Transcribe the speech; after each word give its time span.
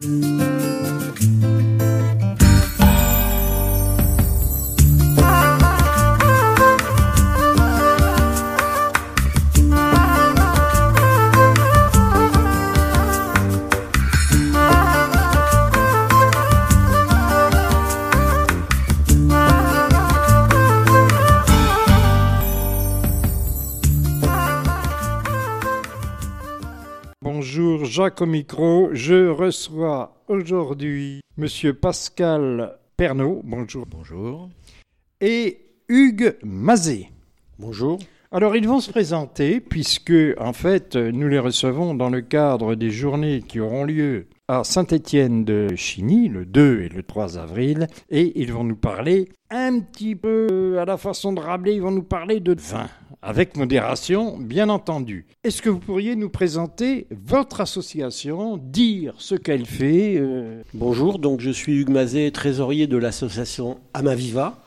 Música 0.00 0.67
Jacques 27.98 28.22
au 28.22 28.26
micro. 28.26 28.90
Je 28.92 29.26
reçois 29.26 30.22
aujourd'hui 30.28 31.20
Monsieur 31.36 31.74
Pascal 31.74 32.78
Pernaud. 32.96 33.40
Bonjour. 33.42 33.86
Bonjour. 33.90 34.50
Et 35.20 35.58
Hugues 35.88 36.36
Mazet. 36.44 37.08
Bonjour. 37.58 37.98
Alors 38.30 38.54
ils 38.54 38.68
vont 38.68 38.78
se 38.78 38.92
présenter 38.92 39.58
puisque 39.58 40.12
en 40.38 40.52
fait 40.52 40.94
nous 40.94 41.26
les 41.26 41.40
recevons 41.40 41.92
dans 41.92 42.08
le 42.08 42.20
cadre 42.20 42.76
des 42.76 42.90
journées 42.90 43.42
qui 43.42 43.58
auront 43.58 43.82
lieu 43.82 44.28
à 44.46 44.62
Saint-Étienne 44.62 45.44
de 45.44 45.74
Chigny 45.74 46.28
le 46.28 46.46
2 46.46 46.82
et 46.82 46.88
le 46.90 47.02
3 47.02 47.36
avril 47.36 47.88
et 48.10 48.40
ils 48.40 48.52
vont 48.52 48.62
nous 48.62 48.76
parler 48.76 49.28
un 49.50 49.80
petit 49.80 50.14
peu 50.14 50.78
à 50.78 50.84
la 50.84 50.98
façon 50.98 51.32
de 51.32 51.40
Rabelais, 51.40 51.74
ils 51.74 51.82
vont 51.82 51.90
nous 51.90 52.04
parler 52.04 52.38
de 52.38 52.54
vin 52.54 52.86
avec 53.22 53.56
modération, 53.56 54.36
bien 54.38 54.68
entendu. 54.68 55.26
Est-ce 55.44 55.62
que 55.62 55.68
vous 55.68 55.78
pourriez 55.78 56.16
nous 56.16 56.28
présenter 56.28 57.06
votre 57.10 57.60
association, 57.60 58.56
dire 58.56 59.14
ce 59.18 59.34
qu'elle 59.34 59.66
fait 59.66 60.16
euh 60.18 60.62
Bonjour, 60.74 61.18
donc 61.18 61.40
je 61.40 61.50
suis 61.50 61.80
Hugues 61.80 61.90
Mazet, 61.90 62.30
trésorier 62.30 62.86
de 62.86 62.96
l'association 62.96 63.78
Amaviva. 63.94 64.62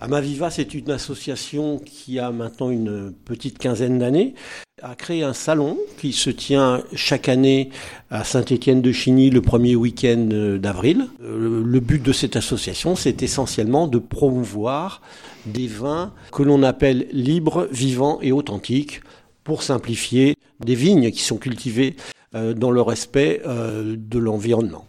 Amaviva, 0.00 0.50
c'est 0.50 0.74
une 0.74 0.90
association 0.90 1.78
qui 1.78 2.18
a 2.18 2.30
maintenant 2.30 2.70
une 2.70 3.12
petite 3.24 3.56
quinzaine 3.58 3.98
d'années, 3.98 4.34
a 4.82 4.94
créé 4.94 5.22
un 5.22 5.32
salon 5.32 5.78
qui 5.98 6.12
se 6.12 6.28
tient 6.28 6.82
chaque 6.94 7.30
année 7.30 7.70
à 8.10 8.22
Saint-Étienne-de-Chigny 8.22 9.30
le 9.30 9.40
premier 9.40 9.74
week-end 9.74 10.28
d'avril. 10.60 11.06
Euh, 11.22 11.62
le 11.64 11.80
but 11.80 12.02
de 12.02 12.12
cette 12.12 12.36
association, 12.36 12.94
c'est 12.94 13.22
essentiellement 13.22 13.86
de 13.86 13.98
promouvoir 13.98 15.00
des 15.46 15.66
vins 15.66 16.12
que 16.32 16.42
l'on 16.42 16.62
appelle 16.62 17.06
libres, 17.12 17.68
vivants 17.70 18.20
et 18.20 18.32
authentiques, 18.32 19.00
pour 19.44 19.62
simplifier, 19.62 20.36
des 20.60 20.74
vignes 20.74 21.10
qui 21.10 21.20
sont 21.20 21.38
cultivées 21.38 21.96
euh, 22.34 22.54
dans 22.54 22.70
le 22.70 22.82
respect 22.82 23.42
euh, 23.46 23.96
de 23.96 24.18
l'environnement. 24.18 24.86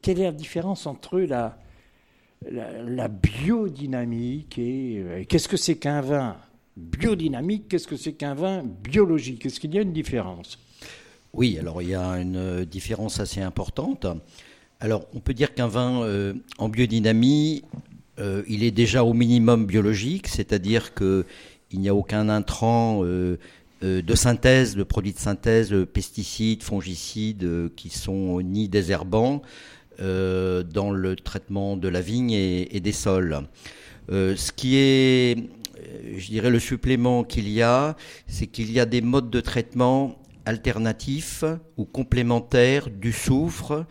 Quelle 0.00 0.20
est 0.20 0.24
la 0.24 0.32
différence 0.32 0.86
entre 0.86 1.20
la, 1.20 1.58
la, 2.50 3.08
biodynamique 3.08 4.58
et 4.58 5.26
qu'est-ce 5.28 5.48
que 5.48 5.56
c'est 5.56 5.76
qu'un 5.76 6.00
vin 6.00 6.36
biodynamique, 6.76 7.68
qu'est-ce 7.68 7.86
que 7.86 7.96
c'est 7.96 8.14
qu'un 8.14 8.34
vin 8.34 8.64
biologique? 8.64 9.46
Est-ce 9.46 9.60
qu'il 9.60 9.74
y 9.74 9.78
a 9.78 9.82
une 9.82 9.92
différence? 9.92 10.58
Oui, 11.32 11.58
alors 11.58 11.82
il 11.82 11.90
y 11.90 11.94
a 11.94 12.20
une 12.20 12.64
différence 12.64 13.20
assez 13.20 13.40
importante. 13.40 14.06
Alors 14.80 15.06
on 15.14 15.20
peut 15.20 15.34
dire 15.34 15.54
qu'un 15.54 15.68
vin 15.68 16.02
euh, 16.02 16.34
en 16.58 16.68
biodynamie, 16.68 17.62
euh, 18.18 18.42
il 18.48 18.62
est 18.64 18.70
déjà 18.70 19.04
au 19.04 19.12
minimum 19.12 19.66
biologique, 19.66 20.28
c'est-à-dire 20.28 20.94
qu'il 20.94 21.24
n'y 21.74 21.88
a 21.88 21.94
aucun 21.94 22.28
intrant 22.28 23.00
euh, 23.04 23.36
de 23.82 24.14
synthèse, 24.14 24.76
de 24.76 24.82
produits 24.82 25.12
de 25.12 25.18
synthèse, 25.18 25.74
pesticides, 25.92 26.62
fongicides, 26.62 27.70
qui 27.74 27.90
sont 27.90 28.40
ni 28.40 28.68
désherbants 28.68 29.42
dans 29.98 30.90
le 30.90 31.16
traitement 31.16 31.76
de 31.76 31.88
la 31.88 32.00
vigne 32.00 32.32
et 32.32 32.80
des 32.80 32.92
sols. 32.92 33.42
ce 34.08 34.52
qui 34.52 34.76
est 34.76 35.36
euh, 35.82 36.14
je 36.16 36.26
dirais 36.28 36.50
le 36.50 36.58
supplément 36.58 37.24
qu'il 37.24 37.48
y 37.48 37.62
a, 37.62 37.96
c'est 38.26 38.46
qu'il 38.46 38.70
y 38.72 38.80
a 38.80 38.86
des 38.86 39.00
modes 39.00 39.30
de 39.30 39.40
traitement 39.40 40.18
alternatifs 40.44 41.44
ou 41.76 41.84
complémentaires 41.84 42.90
du 42.90 43.12
soufre 43.12 43.86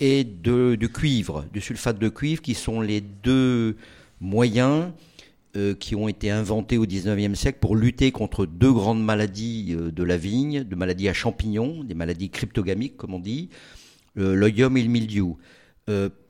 et 0.00 0.24
de, 0.24 0.74
du 0.74 0.88
cuivre, 0.88 1.44
du 1.52 1.60
sulfate 1.60 1.98
de 1.98 2.08
cuivre, 2.08 2.42
qui 2.42 2.54
sont 2.54 2.80
les 2.80 3.00
deux 3.00 3.76
moyens 4.20 4.92
euh, 5.56 5.74
qui 5.74 5.94
ont 5.94 6.08
été 6.08 6.30
inventés 6.30 6.78
au 6.78 6.86
XIXe 6.86 7.38
siècle 7.38 7.58
pour 7.60 7.76
lutter 7.76 8.12
contre 8.12 8.46
deux 8.46 8.72
grandes 8.72 9.02
maladies 9.02 9.74
euh, 9.78 9.90
de 9.90 10.02
la 10.02 10.16
vigne, 10.16 10.64
de 10.64 10.76
maladies 10.76 11.08
à 11.08 11.14
champignons, 11.14 11.82
des 11.84 11.94
maladies 11.94 12.30
cryptogamiques 12.30 12.96
comme 12.96 13.14
on 13.14 13.20
dit, 13.20 13.48
l'oïdium 14.16 14.74
et 14.78 14.82
le 14.82 14.88
mildiou. 14.88 15.36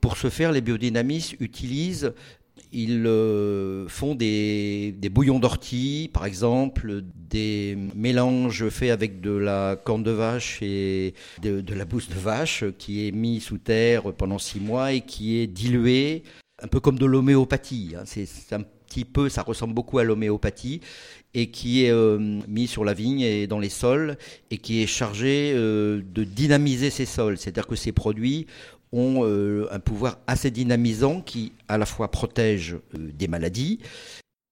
pour 0.01 0.17
ce 0.17 0.29
faire, 0.29 0.51
les 0.51 0.61
biodynamistes 0.61 1.37
utilisent 1.39 2.13
ils 2.73 3.07
euh, 3.07 3.89
font 3.89 4.15
des, 4.15 4.95
bouillons 5.11 5.39
d'ortie, 5.39 6.11
par 6.13 6.27
exemple, 6.27 7.03
des 7.31 7.77
mélanges 7.95 8.69
faits 8.69 8.91
avec 8.91 9.21
de 9.21 9.31
la 9.31 9.77
corne 9.77 10.03
de 10.03 10.11
vache 10.11 10.59
et 10.63 11.15
de, 11.43 11.75
la 11.75 11.85
bouse 11.85 12.09
de 12.09 12.15
vache 12.15 12.65
qui 12.79 13.07
est 13.07 13.13
mis 13.13 13.41
sous 13.41 13.59
terre 13.59 14.13
pendant 14.15 14.39
six 14.39 14.61
mois 14.61 14.93
et 14.93 15.01
qui 15.01 15.39
est 15.39 15.47
dilué, 15.47 16.23
un 16.63 16.69
peu 16.69 16.81
comme 16.81 16.99
de 16.99 17.07
l'homéopathie. 17.07 17.95
Hein. 17.97 18.03
C'est 18.05 18.53
un 18.53 18.63
petit 18.63 19.05
peu, 19.05 19.29
ça 19.29 19.43
ressemble 19.43 19.75
beaucoup 19.75 19.99
à 19.99 20.05
l'homéopathie 20.05 20.81
et 21.35 21.51
qui 21.51 21.85
est 21.85 21.91
euh, 21.91 22.41
mis 22.49 22.67
sur 22.67 22.83
la 22.83 22.95
vigne 22.95 23.21
et 23.21 23.47
dans 23.47 23.59
les 23.59 23.69
sols 23.69 24.17
et 24.51 24.57
qui 24.57 24.83
est 24.83 24.87
chargé 24.87 25.53
euh, 25.55 26.01
de 26.03 26.25
dynamiser 26.25 26.89
ces 26.89 27.05
sols. 27.05 27.37
C'est-à-dire 27.37 27.67
que 27.67 27.77
ces 27.77 27.93
produits 27.93 28.47
ont 28.93 29.25
euh, 29.25 29.69
un 29.73 29.81
pouvoir 29.81 30.19
assez 30.27 30.51
dynamisant 30.51 31.21
qui 31.21 31.53
à 31.69 31.79
la 31.79 31.87
fois 31.87 32.11
protège 32.11 32.75
euh, 32.75 33.11
des 33.13 33.29
maladies 33.29 33.81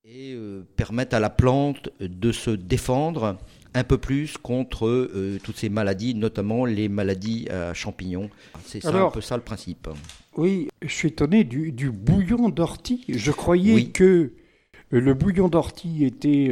et 0.04 0.34
euh, 0.34 0.62
permettent 0.76 1.14
à 1.14 1.20
la 1.20 1.30
plante 1.30 1.88
de 2.00 2.32
se 2.32 2.50
défendre 2.50 3.38
un 3.76 3.84
peu 3.84 3.98
plus 3.98 4.36
contre 4.36 5.10
toutes 5.42 5.56
ces 5.56 5.68
maladies, 5.68 6.14
notamment 6.14 6.64
les 6.64 6.88
maladies 6.88 7.48
à 7.48 7.74
champignons. 7.74 8.30
C'est 8.64 8.86
un 8.86 9.10
peu 9.10 9.20
ça 9.20 9.36
le 9.36 9.42
principe. 9.42 9.88
Oui, 10.36 10.68
je 10.80 10.92
suis 10.92 11.08
étonné 11.08 11.42
du, 11.42 11.90
bouillon 11.90 12.50
d'ortie. 12.50 13.04
Je 13.08 13.32
croyais 13.32 13.86
que 13.86 14.30
le 14.90 15.14
bouillon 15.14 15.48
d'ortie 15.48 16.04
était 16.04 16.48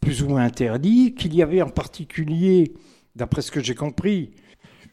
plus 0.00 0.24
ou 0.24 0.30
moins 0.30 0.42
interdit, 0.42 1.14
qu'il 1.14 1.32
y 1.32 1.42
avait 1.42 1.62
en 1.62 1.70
particulier, 1.70 2.72
d'après 3.14 3.42
ce 3.42 3.52
que 3.52 3.62
j'ai 3.62 3.76
compris, 3.76 4.32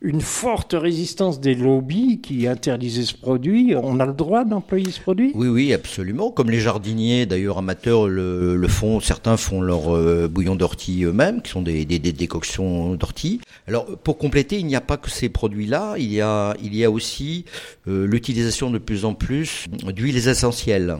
une 0.05 0.21
forte 0.21 0.75
résistance 0.77 1.39
des 1.39 1.55
lobbies 1.55 2.21
qui 2.21 2.47
interdisaient 2.47 3.05
ce 3.05 3.15
produit. 3.15 3.73
On 3.75 3.99
a 3.99 4.05
le 4.05 4.13
droit 4.13 4.45
d'employer 4.45 4.91
ce 4.91 5.01
produit? 5.01 5.31
Oui, 5.33 5.47
oui, 5.47 5.73
absolument. 5.73 6.29
Comme 6.29 6.51
les 6.51 6.59
jardiniers, 6.59 7.25
d'ailleurs 7.25 7.57
amateurs, 7.57 8.07
le, 8.07 8.67
font. 8.67 8.99
Certains 8.99 9.35
font 9.35 9.61
leur 9.61 9.95
euh, 9.95 10.27
bouillon 10.27 10.55
d'ortie 10.55 11.03
eux-mêmes, 11.03 11.41
qui 11.41 11.51
sont 11.51 11.63
des, 11.63 11.85
décoctions 11.85 12.93
d'ortie. 12.93 13.41
Alors, 13.67 13.85
pour 13.97 14.19
compléter, 14.19 14.59
il 14.59 14.67
n'y 14.67 14.75
a 14.75 14.81
pas 14.81 14.97
que 14.97 15.09
ces 15.09 15.29
produits-là. 15.29 15.95
Il 15.97 16.13
y 16.13 16.21
a, 16.21 16.55
il 16.63 16.75
y 16.75 16.83
a 16.85 16.91
aussi 16.91 17.45
euh, 17.87 18.05
l'utilisation 18.05 18.69
de 18.69 18.77
plus 18.77 19.05
en 19.05 19.15
plus 19.15 19.65
d'huiles 19.91 20.27
essentielles, 20.27 20.97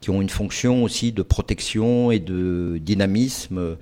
qui 0.00 0.10
ont 0.10 0.22
une 0.22 0.28
fonction 0.28 0.84
aussi 0.84 1.10
de 1.10 1.22
protection 1.22 2.12
et 2.12 2.20
de 2.20 2.78
dynamisme. 2.80 3.76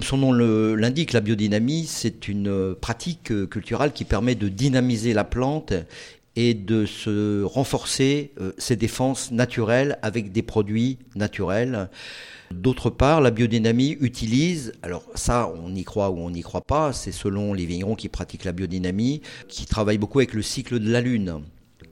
Son 0.00 0.18
nom 0.18 0.32
l'indique, 0.32 1.12
la 1.14 1.20
biodynamie, 1.20 1.86
c'est 1.86 2.28
une 2.28 2.74
pratique 2.74 3.48
culturelle 3.48 3.92
qui 3.92 4.04
permet 4.04 4.34
de 4.34 4.48
dynamiser 4.48 5.14
la 5.14 5.24
plante 5.24 5.72
et 6.36 6.52
de 6.52 6.84
se 6.84 7.42
renforcer 7.42 8.30
euh, 8.38 8.52
ses 8.58 8.76
défenses 8.76 9.30
naturelles 9.32 9.98
avec 10.02 10.32
des 10.32 10.42
produits 10.42 10.98
naturels. 11.14 11.88
D'autre 12.52 12.90
part, 12.90 13.22
la 13.22 13.30
biodynamie 13.30 13.96
utilise, 14.00 14.74
alors 14.82 15.02
ça 15.14 15.50
on 15.56 15.74
y 15.74 15.82
croit 15.82 16.10
ou 16.10 16.18
on 16.18 16.30
n'y 16.30 16.42
croit 16.42 16.60
pas, 16.60 16.92
c'est 16.92 17.10
selon 17.10 17.54
les 17.54 17.64
vignerons 17.64 17.96
qui 17.96 18.08
pratiquent 18.08 18.44
la 18.44 18.52
biodynamie, 18.52 19.22
qui 19.48 19.64
travaillent 19.64 19.98
beaucoup 19.98 20.18
avec 20.18 20.34
le 20.34 20.42
cycle 20.42 20.78
de 20.78 20.90
la 20.90 21.00
lune 21.00 21.40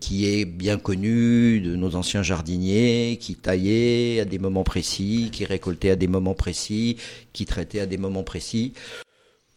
qui 0.04 0.26
est 0.26 0.44
bien 0.44 0.76
connu 0.76 1.60
de 1.60 1.76
nos 1.76 1.94
anciens 1.94 2.22
jardiniers, 2.22 3.16
qui 3.18 3.36
taillaient 3.36 4.20
à 4.20 4.26
des 4.26 4.38
moments 4.38 4.62
précis, 4.62 5.30
qui 5.32 5.46
récoltaient 5.46 5.88
à 5.88 5.96
des 5.96 6.08
moments 6.08 6.34
précis, 6.34 6.98
qui 7.32 7.46
traitaient 7.46 7.80
à 7.80 7.86
des 7.86 7.96
moments 7.96 8.22
précis. 8.22 8.74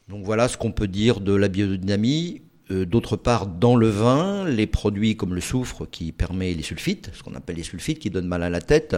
Donc 0.08 0.24
voilà 0.24 0.48
ce 0.48 0.56
qu'on 0.56 0.72
peut 0.72 0.88
dire 0.88 1.20
de 1.20 1.34
la 1.34 1.50
biodynamie. 1.50 2.44
Euh, 2.72 2.86
d'autre 2.86 3.18
part, 3.18 3.46
dans 3.46 3.76
le 3.76 3.90
vin, 3.90 4.46
les 4.48 4.68
produits 4.68 5.18
comme 5.18 5.36
le 5.36 5.42
soufre 5.42 5.86
qui 5.86 6.14
permet 6.14 6.54
les 6.54 6.64
sulfites, 6.64 7.12
ce 7.14 7.24
qu'on 7.24 7.36
appelle 7.36 7.58
les 7.58 7.64
sulfites 7.64 8.00
qui 8.00 8.10
donnent 8.10 8.28
mal 8.28 8.44
à 8.44 8.50
la 8.50 8.62
tête, 8.62 8.96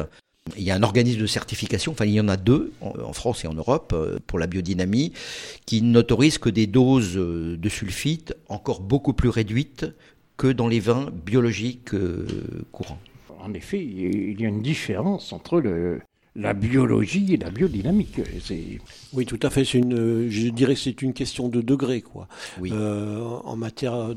il 0.55 0.61
y 0.61 0.69
a 0.69 0.75
un 0.75 0.83
organisme 0.83 1.19
de 1.19 1.25
certification, 1.25 1.93
enfin 1.93 2.05
il 2.05 2.13
y 2.13 2.21
en 2.21 2.27
a 2.27 2.37
deux 2.37 2.73
en, 2.81 3.11
France 3.13 3.43
et 3.43 3.47
en 3.47 3.55
Europe 3.55 3.93
euh, 3.95 4.19
pour 4.27 4.37
la 4.37 4.45
biodynamie, 4.45 5.13
qui 5.65 5.81
n'autorisent 5.81 6.37
que 6.37 6.49
des 6.49 6.67
doses 6.67 7.17
euh, 7.17 7.57
de 7.57 7.69
sulfite 7.69 8.35
encore 8.49 8.81
beaucoup 8.81 9.13
plus 9.13 9.29
réduites 9.29 9.87
que 10.39 10.47
dans 10.47 10.69
les 10.69 10.79
vins 10.79 11.11
biologiques 11.25 11.93
euh, 11.93 12.25
courants. 12.71 12.97
En 13.41 13.53
effet, 13.53 13.83
il 13.83 14.39
y 14.39 14.45
a 14.45 14.47
une 14.47 14.61
différence 14.61 15.33
entre 15.33 15.59
le, 15.59 15.99
la 16.35 16.53
biologie 16.53 17.33
et 17.33 17.37
la 17.37 17.49
biodynamique. 17.49 18.21
Oui, 19.13 19.25
tout 19.25 19.39
à 19.41 19.49
fait. 19.49 19.65
C'est 19.65 19.79
une, 19.79 20.29
je 20.29 20.47
dirais 20.49 20.75
que 20.75 20.79
c'est 20.79 21.01
une 21.01 21.13
question 21.13 21.49
de 21.49 21.61
degré, 21.61 22.01
quoi. 22.01 22.27
Euh, 22.63 23.21
en 23.43 23.55
matière 23.57 24.15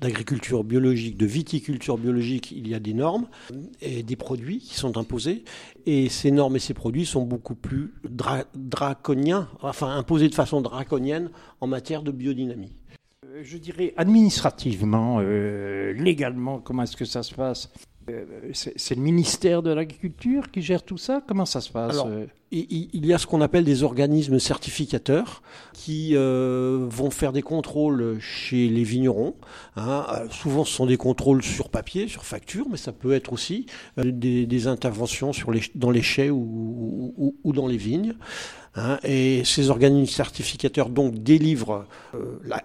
d'agriculture 0.00 0.64
biologique, 0.64 1.18
de 1.18 1.26
viticulture 1.26 1.98
biologique, 1.98 2.50
il 2.50 2.66
y 2.66 2.74
a 2.74 2.80
des 2.80 2.94
normes 2.94 3.26
et 3.82 4.02
des 4.02 4.16
produits 4.16 4.60
qui 4.60 4.74
sont 4.74 4.96
imposés. 4.96 5.44
Et 5.84 6.08
ces 6.08 6.30
normes 6.30 6.56
et 6.56 6.60
ces 6.60 6.74
produits 6.74 7.04
sont 7.04 7.24
beaucoup 7.24 7.54
plus 7.54 7.92
draconiens, 8.54 9.48
enfin 9.60 9.94
imposés 9.94 10.30
de 10.30 10.34
façon 10.34 10.62
draconienne 10.62 11.30
en 11.60 11.66
matière 11.66 12.02
de 12.02 12.12
biodynamie. 12.12 12.72
Euh, 13.34 13.42
je 13.42 13.58
dirais 13.58 13.94
administrativement, 13.96 15.18
euh, 15.20 15.92
légalement, 15.94 16.60
comment 16.60 16.82
est-ce 16.84 16.96
que 16.96 17.04
ça 17.04 17.22
se 17.22 17.34
passe? 17.34 17.70
C'est 18.52 18.94
le 18.94 19.02
ministère 19.02 19.62
de 19.62 19.70
l'Agriculture 19.70 20.50
qui 20.50 20.62
gère 20.62 20.82
tout 20.82 20.98
ça? 20.98 21.22
Comment 21.26 21.46
ça 21.46 21.60
se 21.60 21.70
passe 21.70 21.98
euh? 22.06 22.26
il 22.56 23.04
y 23.06 23.12
a 23.12 23.18
ce 23.18 23.26
qu'on 23.26 23.40
appelle 23.40 23.64
des 23.64 23.82
organismes 23.82 24.38
certificateurs 24.38 25.42
qui 25.72 26.10
euh, 26.14 26.86
vont 26.88 27.10
faire 27.10 27.32
des 27.32 27.42
contrôles 27.42 28.18
chez 28.20 28.68
les 28.68 28.84
vignerons. 28.84 29.34
Hein. 29.76 30.06
Souvent, 30.30 30.64
ce 30.64 30.72
sont 30.72 30.86
des 30.86 30.96
contrôles 30.96 31.42
sur 31.42 31.68
papier, 31.68 32.06
sur 32.06 32.24
facture, 32.24 32.66
mais 32.70 32.76
ça 32.76 32.92
peut 32.92 33.12
être 33.12 33.32
aussi 33.32 33.66
des, 33.96 34.66
interventions 34.68 35.32
sur 35.32 35.50
les, 35.50 35.62
dans 35.74 35.90
les 35.90 36.02
chais 36.02 36.30
ou, 36.30 37.34
dans 37.44 37.66
les 37.66 37.76
vignes. 37.76 38.14
Hein. 38.76 38.98
Et 39.02 39.42
ces 39.44 39.70
organismes 39.70 40.14
certificateurs 40.14 40.90
donc 40.90 41.14
délivrent 41.22 41.86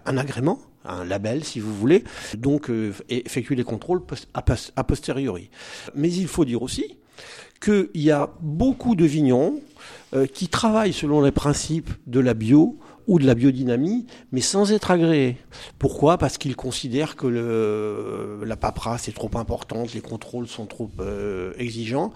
un 0.05 0.17
agrément 0.17 0.59
un 0.85 1.05
label 1.05 1.43
si 1.43 1.59
vous 1.59 1.73
voulez, 1.73 2.03
donc 2.37 2.69
euh, 2.69 2.93
effectuer 3.09 3.55
les 3.55 3.63
contrôles 3.63 4.01
a 4.33 4.83
posteriori. 4.83 5.49
Mais 5.95 6.11
il 6.11 6.27
faut 6.27 6.45
dire 6.45 6.61
aussi 6.61 6.97
qu'il 7.61 7.89
y 7.95 8.11
a 8.11 8.31
beaucoup 8.41 8.95
de 8.95 9.05
vignerons 9.05 9.61
euh, 10.13 10.25
qui 10.25 10.47
travaillent 10.47 10.93
selon 10.93 11.21
les 11.21 11.31
principes 11.31 11.89
de 12.07 12.19
la 12.19 12.33
bio 12.33 12.77
ou 13.07 13.17
de 13.17 13.25
la 13.25 13.33
biodynamie, 13.33 14.05
mais 14.31 14.39
sans 14.39 14.71
être 14.71 14.91
agréés. 14.91 15.37
Pourquoi? 15.79 16.19
Parce 16.19 16.37
qu'ils 16.37 16.55
considèrent 16.55 17.15
que 17.15 17.25
le, 17.25 18.43
la 18.45 18.55
paperasse 18.55 19.07
est 19.07 19.13
trop 19.13 19.31
importante, 19.33 19.93
les 19.93 20.01
contrôles 20.01 20.47
sont 20.47 20.67
trop 20.67 20.91
euh, 20.99 21.51
exigeants. 21.57 22.13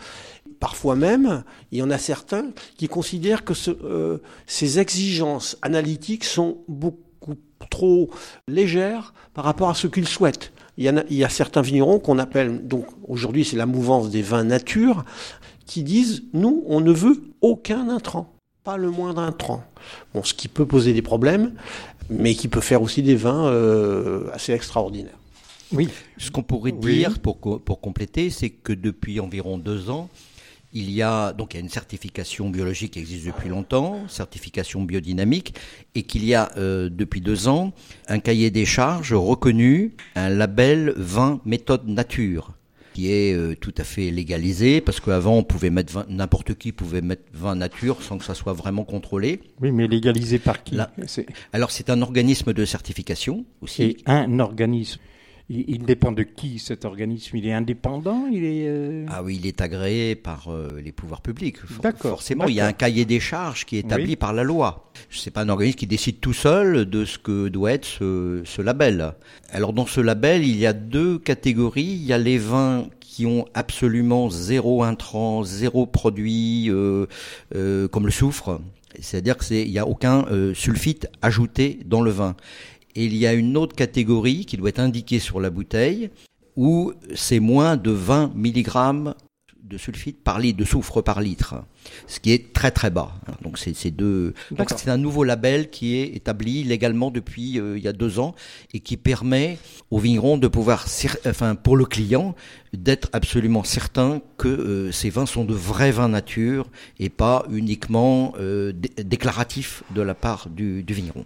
Parfois 0.60 0.96
même, 0.96 1.44
il 1.72 1.80
y 1.80 1.82
en 1.82 1.90
a 1.90 1.98
certains 1.98 2.52
qui 2.78 2.88
considèrent 2.88 3.44
que 3.44 3.56
ce, 3.56 4.20
ces 4.46 4.80
exigences 4.80 5.58
analytiques 5.64 6.24
sont 6.24 6.60
beaucoup 6.68 7.13
trop 7.70 8.10
légère 8.48 9.14
par 9.34 9.46
rapport 9.46 9.70
à 9.70 9.74
ce 9.74 9.88
qu'ils 9.88 10.08
souhaitent. 10.08 10.52
Il 10.78 10.84
y, 10.84 10.90
a, 10.90 11.04
il 11.10 11.18
y 11.18 11.24
a 11.24 11.30
certains 11.30 11.62
vignerons 11.62 12.00
qu'on 12.00 12.18
appelle, 12.18 12.68
donc 12.68 12.86
aujourd'hui 13.08 13.46
c'est 13.46 13.58
la 13.58 13.68
mouvance 13.68 14.10
des 14.10 14.22
vins 14.22 14.44
nature, 14.44 15.06
qui 15.66 15.84
disent, 15.84 16.24
nous, 16.34 16.64
on 16.68 16.82
ne 16.82 16.92
veut 16.92 17.24
aucun 17.42 17.90
intrant, 17.90 18.34
pas 18.64 18.78
le 18.78 18.90
moindre 18.90 19.22
intrant. 19.22 19.64
Bon, 20.14 20.24
ce 20.24 20.34
qui 20.34 20.48
peut 20.48 20.66
poser 20.66 20.94
des 20.94 21.02
problèmes, 21.02 21.54
mais 22.10 22.36
qui 22.36 22.48
peut 22.48 22.62
faire 22.62 22.82
aussi 22.82 23.02
des 23.02 23.16
vins 23.16 23.48
euh, 23.48 24.30
assez 24.34 24.52
extraordinaires. 24.52 25.18
Oui. 25.72 25.90
Ce 26.18 26.32
qu'on 26.32 26.44
pourrait 26.44 26.72
dire 26.72 27.20
pour, 27.20 27.38
pour 27.38 27.82
compléter, 27.82 28.30
c'est 28.30 28.50
que 28.50 28.74
depuis 28.74 29.20
environ 29.20 29.58
deux 29.58 29.90
ans, 29.90 30.10
il 30.74 30.92
y 30.92 31.02
a 31.02 31.34
donc 31.34 31.54
il 31.54 31.58
y 31.58 31.60
a 31.60 31.64
une 31.64 31.70
certification 31.70 32.50
biologique 32.50 32.94
qui 32.94 33.00
existe 33.00 33.26
depuis 33.26 33.50
longtemps, 33.50 34.08
certification 34.08 34.82
biodynamique, 34.82 35.56
et 35.96 36.04
qu'il 36.04 36.26
y 36.26 36.34
a 36.34 36.52
euh, 36.58 36.90
depuis 36.90 37.22
deux 37.22 37.48
ans 37.48 37.74
un 38.08 38.20
cahier 38.20 38.52
des 38.52 38.66
charges 38.66 39.14
reconnu, 39.14 39.96
un 40.16 40.30
label 40.30 40.94
20 40.98 41.42
méthode 41.46 41.88
nature 41.88 42.54
qui 42.94 43.12
est 43.12 43.34
euh, 43.34 43.56
tout 43.56 43.74
à 43.78 43.84
fait 43.84 44.12
légalisé 44.12 44.80
parce 44.80 45.00
qu'avant 45.00 45.38
on 45.38 45.44
pouvait 45.44 45.72
mettre 45.72 46.06
n'importe 46.10 46.54
qui 46.54 46.72
pouvait 46.72 47.02
mettre 47.02 47.24
20 47.34 47.56
nature 47.56 48.02
sans 48.04 48.18
que 48.18 48.24
ça 48.24 48.36
soit 48.36 48.54
vraiment 48.54 48.84
contrôlé. 48.84 49.42
Oui, 49.62 49.72
mais 49.72 49.88
légalisé 49.88 50.40
par 50.40 50.64
qui 50.64 50.78
Alors 51.52 51.72
c'est 51.72 51.90
un 51.90 52.02
organisme 52.02 52.54
de 52.54 52.66
certification 52.66 53.46
aussi. 53.62 53.84
Et 53.84 53.98
un 54.06 54.40
organisme. 54.40 55.00
Il, 55.50 55.84
dépend 55.84 56.14
de 56.14 56.24
qui 56.24 56.58
cet 56.58 56.86
organisme? 56.86 57.36
Il 57.36 57.46
est 57.46 57.54
indépendant? 57.54 58.28
Il 58.32 58.46
est, 58.46 58.66
euh, 58.68 59.06
Ah 59.10 59.22
oui, 59.22 59.38
il 59.42 59.46
est 59.46 59.60
agréé 59.60 60.16
par 60.16 60.48
euh, 60.48 60.80
les 60.84 60.94
pouvoirs 60.94 61.22
publics. 61.22 61.58
D'accord. 61.82 62.12
Forcément, 62.12 62.48
il 62.48 62.56
y 62.56 62.62
a 62.62 62.66
un 62.66 62.74
cahier 62.74 63.04
des 63.04 63.20
charges 63.20 63.66
qui 63.66 63.76
est 63.76 63.82
établi 63.82 64.16
par 64.16 64.32
la 64.32 64.44
loi. 64.44 64.90
Ce 65.10 65.26
n'est 65.26 65.34
pas 65.34 65.42
un 65.42 65.50
organisme 65.50 65.78
qui 65.78 65.88
décide 65.88 66.22
tout 66.22 66.34
seul 66.34 66.86
de 66.90 67.04
ce 67.04 67.18
que 67.18 67.50
doit 67.50 67.74
être 67.74 67.86
ce, 67.86 68.62
label. 68.62 69.14
Alors 69.52 69.74
dans 69.74 69.86
ce 69.86 70.00
label, 70.00 70.46
il 70.46 70.58
y 70.58 70.66
a 70.66 70.72
deux 70.72 71.20
catégories. 71.20 71.82
Il 71.82 72.06
y 72.06 72.14
a 72.14 72.18
les 72.18 72.38
vins 72.38 72.88
qui 73.02 73.26
ont 73.26 73.46
absolument 73.54 74.30
zéro 74.30 74.82
intrant, 74.82 75.44
zéro 75.44 75.86
produit 75.86 76.70
euh, 76.70 77.06
comme 77.90 78.06
le 78.06 78.12
soufre. 78.12 78.62
C'est-à-dire 79.00 79.38
qu'il 79.38 79.70
n'y 79.70 79.80
a 79.80 79.88
aucun 79.88 80.26
sulfite 80.54 81.08
ajouté 81.22 81.80
dans 81.86 82.02
le 82.02 82.12
vin. 82.12 82.36
Et 82.96 83.06
il 83.06 83.16
y 83.16 83.26
a 83.26 83.34
une 83.34 83.58
autre 83.58 83.76
catégorie 83.76 84.46
qui 84.46 84.58
doit 84.58 84.70
être 84.70 84.80
indiquée 84.80 85.20
sur 85.20 85.40
la 85.40 85.50
bouteille 85.50 86.10
où 86.56 86.94
c'est 87.16 87.40
moins 87.40 87.78
de 87.78 87.92
20 87.92 88.34
mg 88.36 89.14
de 89.64 89.78
sulfite 89.78 90.24
par 90.24 90.40
litre, 90.40 90.60
de 90.60 90.66
soufre 90.66 91.02
par 91.02 91.22
litre, 91.22 91.56
ce 92.08 92.20
qui 92.20 92.32
est 92.32 92.54
très 92.54 92.70
très 92.70 92.90
bas. 92.90 93.14
Donc 93.42 93.58
c'est 93.58 93.92
deux. 93.92 94.34
Donc 94.52 94.70
c'est 94.76 94.90
un 94.90 94.98
nouveau 94.98 95.24
label 95.24 95.70
qui 95.70 95.96
est 95.96 96.16
établi 96.16 96.64
légalement 96.64 97.12
depuis 97.12 97.60
euh, 97.60 97.78
il 97.78 97.84
y 97.84 97.88
a 97.88 97.94
deux 97.94 98.20
ans 98.20 98.36
et 98.74 98.82
qui 98.82 98.98
permet 98.98 99.58
aux 99.90 100.00
vignerons 100.00 100.38
de 100.38 100.48
pouvoir, 100.48 100.86
enfin 101.26 101.56
pour 101.56 101.78
le 101.78 101.86
client, 101.86 102.36
d'être 102.74 103.10
absolument 103.14 103.64
certain 103.64 104.22
que 104.38 104.48
euh, 104.48 104.92
ces 104.92 105.10
vins 105.10 105.26
sont 105.26 105.46
de 105.46 105.54
vrais 105.54 105.92
vins 105.92 106.10
nature 106.10 106.68
et 107.00 107.10
pas 107.10 107.46
uniquement 107.50 108.34
euh, 108.40 108.74
déclaratifs 108.98 109.84
de 109.96 110.02
la 110.02 110.14
part 110.14 110.50
du, 110.50 110.84
du 110.84 110.94
vigneron. 110.94 111.26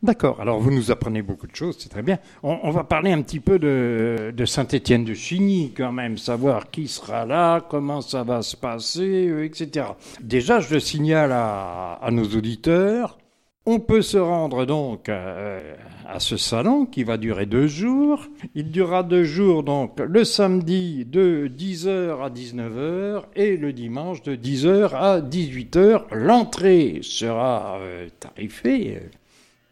D'accord, 0.00 0.40
alors 0.40 0.60
vous 0.60 0.70
nous 0.70 0.92
apprenez 0.92 1.22
beaucoup 1.22 1.48
de 1.48 1.56
choses, 1.56 1.76
c'est 1.80 1.88
très 1.88 2.02
bien. 2.02 2.18
On, 2.44 2.70
va 2.70 2.84
parler 2.84 3.10
un 3.10 3.20
petit 3.20 3.40
peu 3.40 3.58
de, 3.58 4.44
Saint-Étienne 4.44 5.04
de 5.04 5.12
Chigny 5.12 5.72
quand 5.76 5.90
même, 5.90 6.18
savoir 6.18 6.70
qui 6.70 6.86
sera 6.86 7.26
là, 7.26 7.60
comment 7.68 8.00
ça 8.00 8.22
va 8.22 8.42
se 8.42 8.56
passer, 8.56 9.26
euh, 9.26 9.44
etc. 9.44 9.86
Déjà, 10.20 10.60
je 10.60 10.74
le 10.74 10.78
signale 10.78 11.32
à, 11.32 12.08
nos 12.12 12.26
auditeurs, 12.26 13.18
on 13.66 13.80
peut 13.80 14.00
se 14.00 14.18
rendre 14.18 14.66
donc 14.66 15.08
euh, 15.08 15.74
à 16.06 16.20
ce 16.20 16.36
salon 16.36 16.86
qui 16.86 17.02
va 17.02 17.16
durer 17.16 17.46
deux 17.46 17.66
jours. 17.66 18.28
Il 18.54 18.70
durera 18.70 19.02
deux 19.02 19.24
jours 19.24 19.64
donc 19.64 19.98
le 19.98 20.24
samedi 20.24 21.04
de 21.06 21.50
10h 21.54 22.24
à 22.24 22.30
19h 22.30 23.24
et 23.34 23.56
le 23.56 23.72
dimanche 23.72 24.22
de 24.22 24.36
10h 24.36 24.94
à 24.94 25.20
18h. 25.20 26.04
L'entrée 26.12 27.00
sera 27.02 27.78
euh, 27.80 28.08
tarifée 28.20 29.02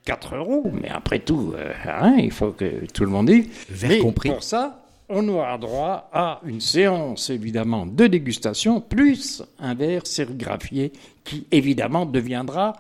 4 0.07 0.37
euros, 0.37 0.71
mais 0.73 0.89
après 0.89 1.19
tout, 1.19 1.53
euh, 1.55 1.73
hein, 1.85 2.15
il 2.19 2.31
faut 2.31 2.53
que 2.53 2.87
tout 2.87 3.05
le 3.05 3.11
monde 3.11 3.27
dise. 3.27 3.47
Mais 3.83 3.99
compris. 3.99 4.31
pour 4.31 4.43
ça, 4.43 4.87
on 5.09 5.29
aura 5.29 5.59
droit 5.59 6.09
à 6.13 6.41
une 6.47 6.61
séance 6.61 7.29
évidemment 7.29 7.87
de 7.87 8.07
dégustation, 8.07 8.81
plus 8.81 9.43
un 9.59 9.75
verre 9.75 10.07
sérigraphié 10.07 10.93
qui 11.25 11.47
évidemment 11.51 12.07
deviendra 12.07 12.75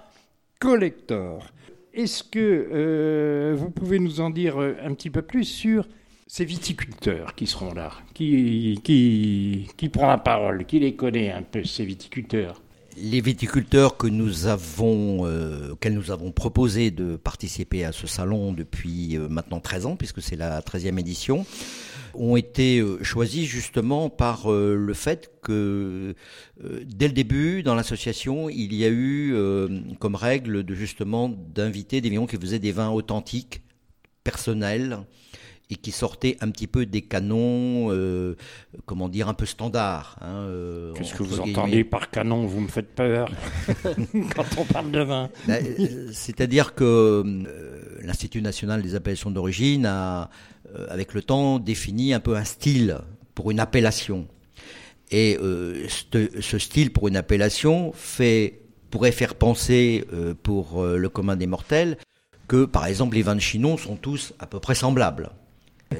collector. 0.60 1.44
Est-ce 1.92 2.22
que 2.22 2.68
euh, 2.72 3.54
vous 3.56 3.70
pouvez 3.70 3.98
nous 3.98 4.20
en 4.20 4.30
dire 4.30 4.60
euh, 4.60 4.76
un 4.84 4.94
petit 4.94 5.10
peu 5.10 5.22
plus 5.22 5.44
sur 5.44 5.86
ces 6.28 6.44
viticulteurs 6.44 7.34
qui 7.34 7.46
seront 7.46 7.74
là 7.74 7.90
Qui, 8.14 8.80
qui, 8.84 9.68
qui 9.76 9.88
prend 9.88 10.08
la 10.08 10.18
parole 10.18 10.64
Qui 10.64 10.78
les 10.78 10.94
connaît 10.94 11.32
un 11.32 11.42
peu, 11.42 11.64
ces 11.64 11.84
viticulteurs? 11.84 12.60
Les 12.96 13.20
viticulteurs 13.20 13.96
que 13.96 14.06
nous 14.06 14.46
avons, 14.46 15.26
euh, 15.26 15.74
nous 15.90 16.10
avons 16.10 16.32
proposé 16.32 16.90
de 16.90 17.16
participer 17.16 17.84
à 17.84 17.92
ce 17.92 18.06
salon 18.06 18.52
depuis 18.52 19.16
euh, 19.16 19.28
maintenant 19.28 19.60
13 19.60 19.86
ans, 19.86 19.96
puisque 19.96 20.22
c'est 20.22 20.36
la 20.36 20.60
13e 20.60 20.98
édition, 20.98 21.44
ont 22.14 22.36
été 22.36 22.80
euh, 22.80 23.02
choisis 23.02 23.46
justement 23.46 24.08
par 24.08 24.50
le 24.50 24.94
fait 24.94 25.30
que 25.42 26.14
dès 26.84 27.08
le 27.08 27.12
début, 27.12 27.62
dans 27.62 27.74
l'association, 27.74 28.48
il 28.48 28.74
y 28.74 28.84
a 28.84 28.88
eu 28.88 29.34
comme 30.00 30.14
règle 30.14 30.64
de 30.64 30.74
justement 30.74 31.28
d'inviter 31.28 32.00
des 32.00 32.08
vignerons 32.08 32.26
qui 32.26 32.36
faisaient 32.36 32.58
des 32.58 32.72
vins 32.72 32.90
authentiques, 32.90 33.62
personnels, 34.24 34.98
et 35.70 35.76
qui 35.76 35.90
sortait 35.90 36.36
un 36.40 36.50
petit 36.50 36.66
peu 36.66 36.86
des 36.86 37.02
canons, 37.02 37.88
euh, 37.90 38.36
comment 38.84 39.08
dire, 39.08 39.28
un 39.28 39.34
peu 39.34 39.46
standards. 39.46 40.16
Hein, 40.20 40.46
euh, 40.48 40.92
Qu'est-ce 40.94 41.14
que 41.14 41.24
vous 41.24 41.40
entendez 41.40 41.82
par 41.82 42.10
canon 42.10 42.46
Vous 42.46 42.60
me 42.60 42.68
faites 42.68 42.94
peur 42.94 43.28
quand 44.36 44.46
on 44.58 44.64
parle 44.64 44.92
de 44.92 45.00
vin. 45.00 45.28
Ben, 45.48 45.64
euh, 45.64 46.08
c'est-à-dire 46.12 46.74
que 46.74 47.24
l'Institut 48.00 48.42
national 48.42 48.82
des 48.82 48.94
appellations 48.94 49.30
d'origine 49.30 49.86
a, 49.86 50.30
avec 50.88 51.14
le 51.14 51.22
temps, 51.22 51.58
défini 51.58 52.14
un 52.14 52.20
peu 52.20 52.36
un 52.36 52.44
style 52.44 52.98
pour 53.34 53.50
une 53.50 53.60
appellation. 53.60 54.28
Et 55.10 55.38
ce, 55.40 56.58
style 56.58 56.92
pour 56.92 57.08
une 57.08 57.16
appellation 57.16 57.92
fait, 57.92 58.60
pourrait 58.90 59.12
faire 59.12 59.34
penser 59.36 60.04
pour 60.42 60.84
le 60.84 61.08
commun 61.08 61.36
des 61.36 61.46
mortels 61.46 61.96
que, 62.48 62.64
par 62.64 62.86
exemple, 62.86 63.16
les 63.16 63.22
vins 63.22 63.36
de 63.36 63.40
Chinon 63.40 63.76
sont 63.76 63.96
tous 63.96 64.34
à 64.38 64.46
peu 64.46 64.58
près 64.58 64.74
semblables. 64.74 65.30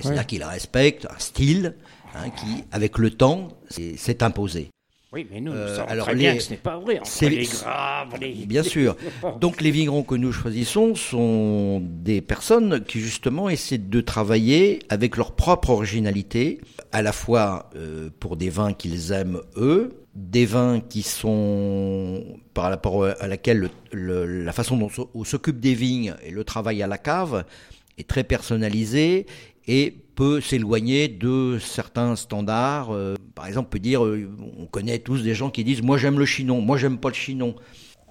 C'est-à-dire 0.00 0.26
qu'il 0.26 0.42
respecte 0.44 1.06
un 1.06 1.18
style 1.18 1.74
hein, 2.14 2.30
qui, 2.30 2.64
avec 2.72 2.98
le 2.98 3.10
temps, 3.10 3.48
s'est 3.68 4.22
imposé. 4.22 4.68
Oui, 5.12 5.26
mais 5.30 5.40
nous, 5.40 5.52
nous 5.52 5.56
Euh, 5.58 5.84
alors, 5.88 6.06
très 6.06 6.16
bien 6.16 6.34
que 6.36 6.42
ce 6.42 6.50
n'est 6.50 6.56
pas 6.56 6.76
vrai. 6.78 7.00
C'est- 7.04 7.28
les 7.30 7.44
graves, 7.46 8.14
les... 8.20 8.32
Bien 8.46 8.62
sûr. 8.64 8.96
Donc 9.40 9.60
les 9.62 9.70
vignerons 9.70 10.02
que 10.02 10.14
nous 10.16 10.32
choisissons 10.32 10.94
sont 10.94 11.80
des 11.82 12.20
personnes 12.20 12.84
qui 12.84 13.00
justement 13.00 13.48
essaient 13.48 13.78
de 13.78 14.00
travailler 14.00 14.80
avec 14.88 15.16
leur 15.16 15.32
propre 15.32 15.70
originalité, 15.70 16.60
à 16.92 17.00
la 17.02 17.12
fois 17.12 17.70
euh, 17.76 18.10
pour 18.20 18.36
des 18.36 18.50
vins 18.50 18.72
qu'ils 18.74 19.12
aiment 19.12 19.40
eux, 19.56 19.94
des 20.14 20.44
vins 20.44 20.80
qui 20.80 21.02
sont 21.02 22.24
par 22.52 22.64
rapport 22.64 23.04
à 23.06 23.26
laquelle 23.28 23.58
le- 23.58 23.70
le- 24.26 24.42
la 24.44 24.52
façon 24.52 24.76
dont 24.76 24.90
on 25.14 25.24
s'occupe 25.24 25.60
des 25.60 25.74
vignes 25.74 26.14
et 26.24 26.30
le 26.30 26.42
travail 26.44 26.82
à 26.82 26.86
la 26.86 26.98
cave 26.98 27.44
est 27.98 28.08
très 28.08 28.24
personnalisé 28.24 29.26
et 29.66 29.94
peut 30.14 30.40
s'éloigner 30.40 31.08
de 31.08 31.58
certains 31.60 32.16
standards. 32.16 32.92
Euh, 32.92 33.14
par 33.34 33.46
exemple, 33.46 33.68
on 33.68 33.70
peut 33.70 33.78
dire, 33.78 34.04
euh, 34.04 34.28
on 34.58 34.66
connaît 34.66 34.98
tous 34.98 35.22
des 35.22 35.34
gens 35.34 35.50
qui 35.50 35.62
disent 35.62 35.82
moi 35.82 35.98
j'aime 35.98 36.18
le 36.18 36.24
chinon, 36.24 36.60
moi 36.60 36.78
j'aime 36.78 36.98
pas 36.98 37.08
le 37.08 37.14
chinon. 37.14 37.54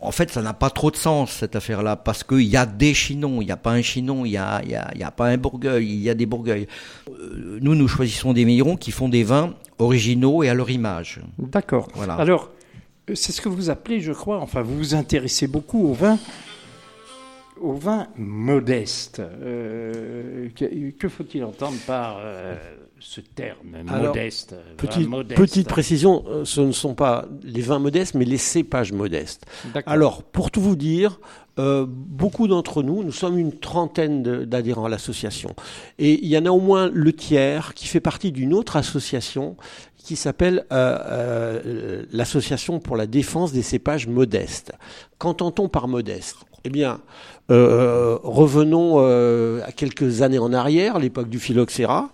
En 0.01 0.11
fait, 0.11 0.29
ça 0.29 0.41
n'a 0.41 0.53
pas 0.53 0.69
trop 0.69 0.91
de 0.91 0.97
sens 0.97 1.31
cette 1.31 1.55
affaire-là 1.55 1.95
parce 1.95 2.23
qu'il 2.23 2.43
y 2.43 2.57
a 2.57 2.65
des 2.65 2.93
chinons, 2.93 3.41
il 3.41 3.45
n'y 3.45 3.51
a 3.51 3.57
pas 3.57 3.71
un 3.71 3.81
chinon, 3.81 4.25
il 4.25 4.31
n'y 4.31 4.37
a, 4.37 4.61
y 4.63 4.75
a, 4.75 4.91
y 4.95 5.03
a 5.03 5.09
pas 5.09 5.27
un 5.27 5.37
bourgueil, 5.37 5.87
il 5.87 6.01
y 6.01 6.09
a 6.09 6.13
des 6.13 6.25
bourgueils. 6.25 6.67
Euh, 7.09 7.57
nous, 7.61 7.73
nous 7.75 7.87
choisissons 7.87 8.33
des 8.33 8.45
vignerons 8.45 8.75
qui 8.75 8.91
font 8.91 9.09
des 9.09 9.23
vins 9.23 9.55
originaux 9.79 10.43
et 10.43 10.49
à 10.49 10.53
leur 10.53 10.69
image. 10.69 11.21
D'accord. 11.39 11.87
Voilà. 11.95 12.15
Alors, 12.15 12.51
c'est 13.13 13.31
ce 13.31 13.41
que 13.41 13.49
vous 13.49 13.69
appelez, 13.69 14.01
je 14.01 14.11
crois, 14.11 14.39
enfin, 14.39 14.61
vous 14.61 14.77
vous 14.77 14.95
intéressez 14.95 15.47
beaucoup 15.47 15.87
au 15.87 15.93
vin, 15.93 16.19
au 17.59 17.73
vin 17.73 18.07
modeste. 18.17 19.19
Euh, 19.19 20.49
que 20.55 20.91
que 20.91 21.09
faut-il 21.09 21.43
entendre 21.43 21.77
par 21.85 22.17
euh, 22.19 22.55
ce 22.99 23.21
terme 23.21 23.75
Alors, 23.87 24.07
modeste 24.07 24.55
Petite, 24.77 25.07
modeste 25.07 25.39
petite 25.39 25.67
précision, 25.67 26.23
euh, 26.27 26.45
ce 26.45 26.61
ne 26.61 26.71
sont 26.71 26.95
pas 26.95 27.25
les 27.43 27.61
vins 27.61 27.79
modestes, 27.79 28.15
mais 28.15 28.25
les 28.25 28.37
cépages 28.37 28.91
modestes. 28.91 29.45
Alors, 29.85 30.23
pour 30.23 30.51
tout 30.51 30.61
vous 30.61 30.75
dire, 30.75 31.19
euh, 31.59 31.85
beaucoup 31.87 32.47
d'entre 32.47 32.83
nous, 32.83 33.03
nous 33.03 33.11
sommes 33.11 33.37
une 33.37 33.53
trentaine 33.53 34.23
d'adhérents 34.45 34.85
à 34.85 34.89
l'association. 34.89 35.55
Et 35.99 36.23
il 36.23 36.29
y 36.29 36.37
en 36.37 36.45
a 36.45 36.51
au 36.51 36.59
moins 36.59 36.89
le 36.91 37.13
tiers 37.13 37.73
qui 37.73 37.87
fait 37.87 37.99
partie 38.01 38.31
d'une 38.31 38.53
autre 38.53 38.75
association 38.75 39.55
qui 39.97 40.15
s'appelle 40.15 40.65
l'Association 42.11 42.79
pour 42.79 42.95
la 42.95 43.07
défense 43.07 43.51
des 43.53 43.63
cépages 43.63 44.05
modestes. 44.05 44.71
Qu'entend-on 45.17 45.67
par 45.67 45.87
modeste? 45.87 46.45
Eh 46.65 46.69
bien, 46.69 46.99
euh, 47.51 48.17
revenons 48.23 48.95
euh, 48.97 49.61
à 49.65 49.71
quelques 49.71 50.21
années 50.21 50.39
en 50.39 50.51
arrière, 50.51 50.99
l'époque 50.99 51.29
du 51.29 51.39
phylloxéra. 51.39 52.09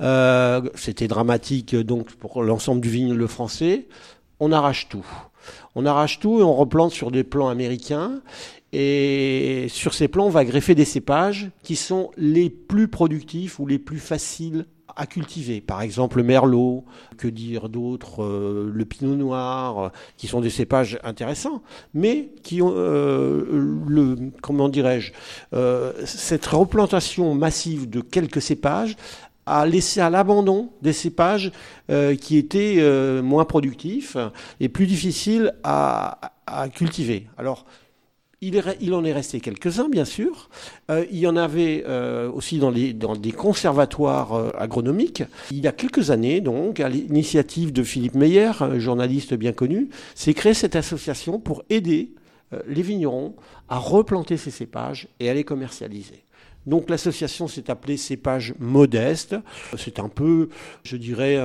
Euh, 0.00 0.62
C'était 0.74 1.08
dramatique 1.08 1.74
donc 1.74 2.12
pour 2.12 2.42
l'ensemble 2.42 2.80
du 2.80 2.88
vignoble 2.88 3.26
français. 3.26 3.88
On 4.38 4.52
arrache 4.52 4.88
tout. 4.88 5.06
On 5.74 5.86
arrache 5.86 6.20
tout 6.20 6.38
et 6.40 6.42
on 6.42 6.54
replante 6.54 6.92
sur 6.92 7.10
des 7.10 7.24
plants 7.24 7.48
américains. 7.48 8.20
Et 8.72 9.66
sur 9.68 9.94
ces 9.94 10.06
plants, 10.06 10.26
on 10.26 10.30
va 10.30 10.44
greffer 10.44 10.76
des 10.76 10.84
cépages 10.84 11.50
qui 11.64 11.74
sont 11.74 12.10
les 12.16 12.50
plus 12.50 12.86
productifs 12.86 13.58
ou 13.58 13.66
les 13.66 13.80
plus 13.80 13.98
faciles 13.98 14.66
à 14.96 15.06
cultiver. 15.06 15.60
Par 15.60 15.82
exemple, 15.82 16.18
le 16.18 16.22
merlot, 16.22 16.84
que 17.18 17.28
dire 17.28 17.68
d'autre, 17.68 18.22
euh, 18.22 18.70
le 18.72 18.84
pinot 18.84 19.16
noir, 19.16 19.78
euh, 19.78 19.88
qui 20.16 20.26
sont 20.26 20.40
des 20.40 20.50
cépages 20.50 20.98
intéressants, 21.02 21.62
mais 21.94 22.30
qui 22.42 22.62
ont 22.62 22.72
euh, 22.74 24.16
comment 24.42 24.68
dirais-je, 24.68 25.12
cette 26.04 26.46
replantation 26.46 27.34
massive 27.34 27.88
de 27.88 28.00
quelques 28.00 28.42
cépages 28.42 28.96
a 29.46 29.66
laissé 29.66 30.00
à 30.00 30.10
l'abandon 30.10 30.70
des 30.82 30.92
cépages 30.92 31.50
qui 32.20 32.36
étaient 32.36 33.20
moins 33.22 33.44
productifs 33.44 34.16
et 34.60 34.68
plus 34.68 34.86
difficiles 34.86 35.54
à, 35.64 36.32
à 36.46 36.68
cultiver. 36.68 37.26
Alors, 37.36 37.64
il, 38.42 38.94
en 38.94 39.04
est 39.04 39.12
resté 39.12 39.40
quelques-uns, 39.40 39.88
bien 39.88 40.06
sûr. 40.06 40.48
Euh, 40.90 41.04
il 41.10 41.18
y 41.18 41.26
en 41.26 41.36
avait 41.36 41.84
euh, 41.86 42.30
aussi 42.30 42.58
dans, 42.58 42.72
des 42.72 43.32
conservatoires 43.32 44.32
euh, 44.32 44.50
agronomiques. 44.56 45.22
Il 45.50 45.58
y 45.58 45.66
a 45.66 45.72
quelques 45.72 46.10
années, 46.10 46.40
donc, 46.40 46.80
à 46.80 46.88
l'initiative 46.88 47.72
de 47.72 47.82
Philippe 47.82 48.14
Meyer, 48.14 48.52
journaliste 48.78 49.34
bien 49.34 49.52
connu, 49.52 49.90
s'est 50.14 50.34
créée 50.34 50.54
cette 50.54 50.76
association 50.76 51.38
pour 51.38 51.62
aider 51.68 52.14
les 52.66 52.82
vignerons 52.82 53.36
à 53.68 53.78
replanter 53.78 54.36
ces 54.36 54.50
cépages 54.50 55.06
et 55.20 55.30
à 55.30 55.34
les 55.34 55.44
commercialiser. 55.44 56.24
Donc 56.66 56.90
l'association 56.90 57.48
s'est 57.48 57.70
appelée 57.70 57.96
Cépages 57.96 58.54
Modestes. 58.58 59.36
C'est 59.78 59.98
un 59.98 60.08
peu, 60.08 60.48
je 60.82 60.96
dirais, 60.96 61.38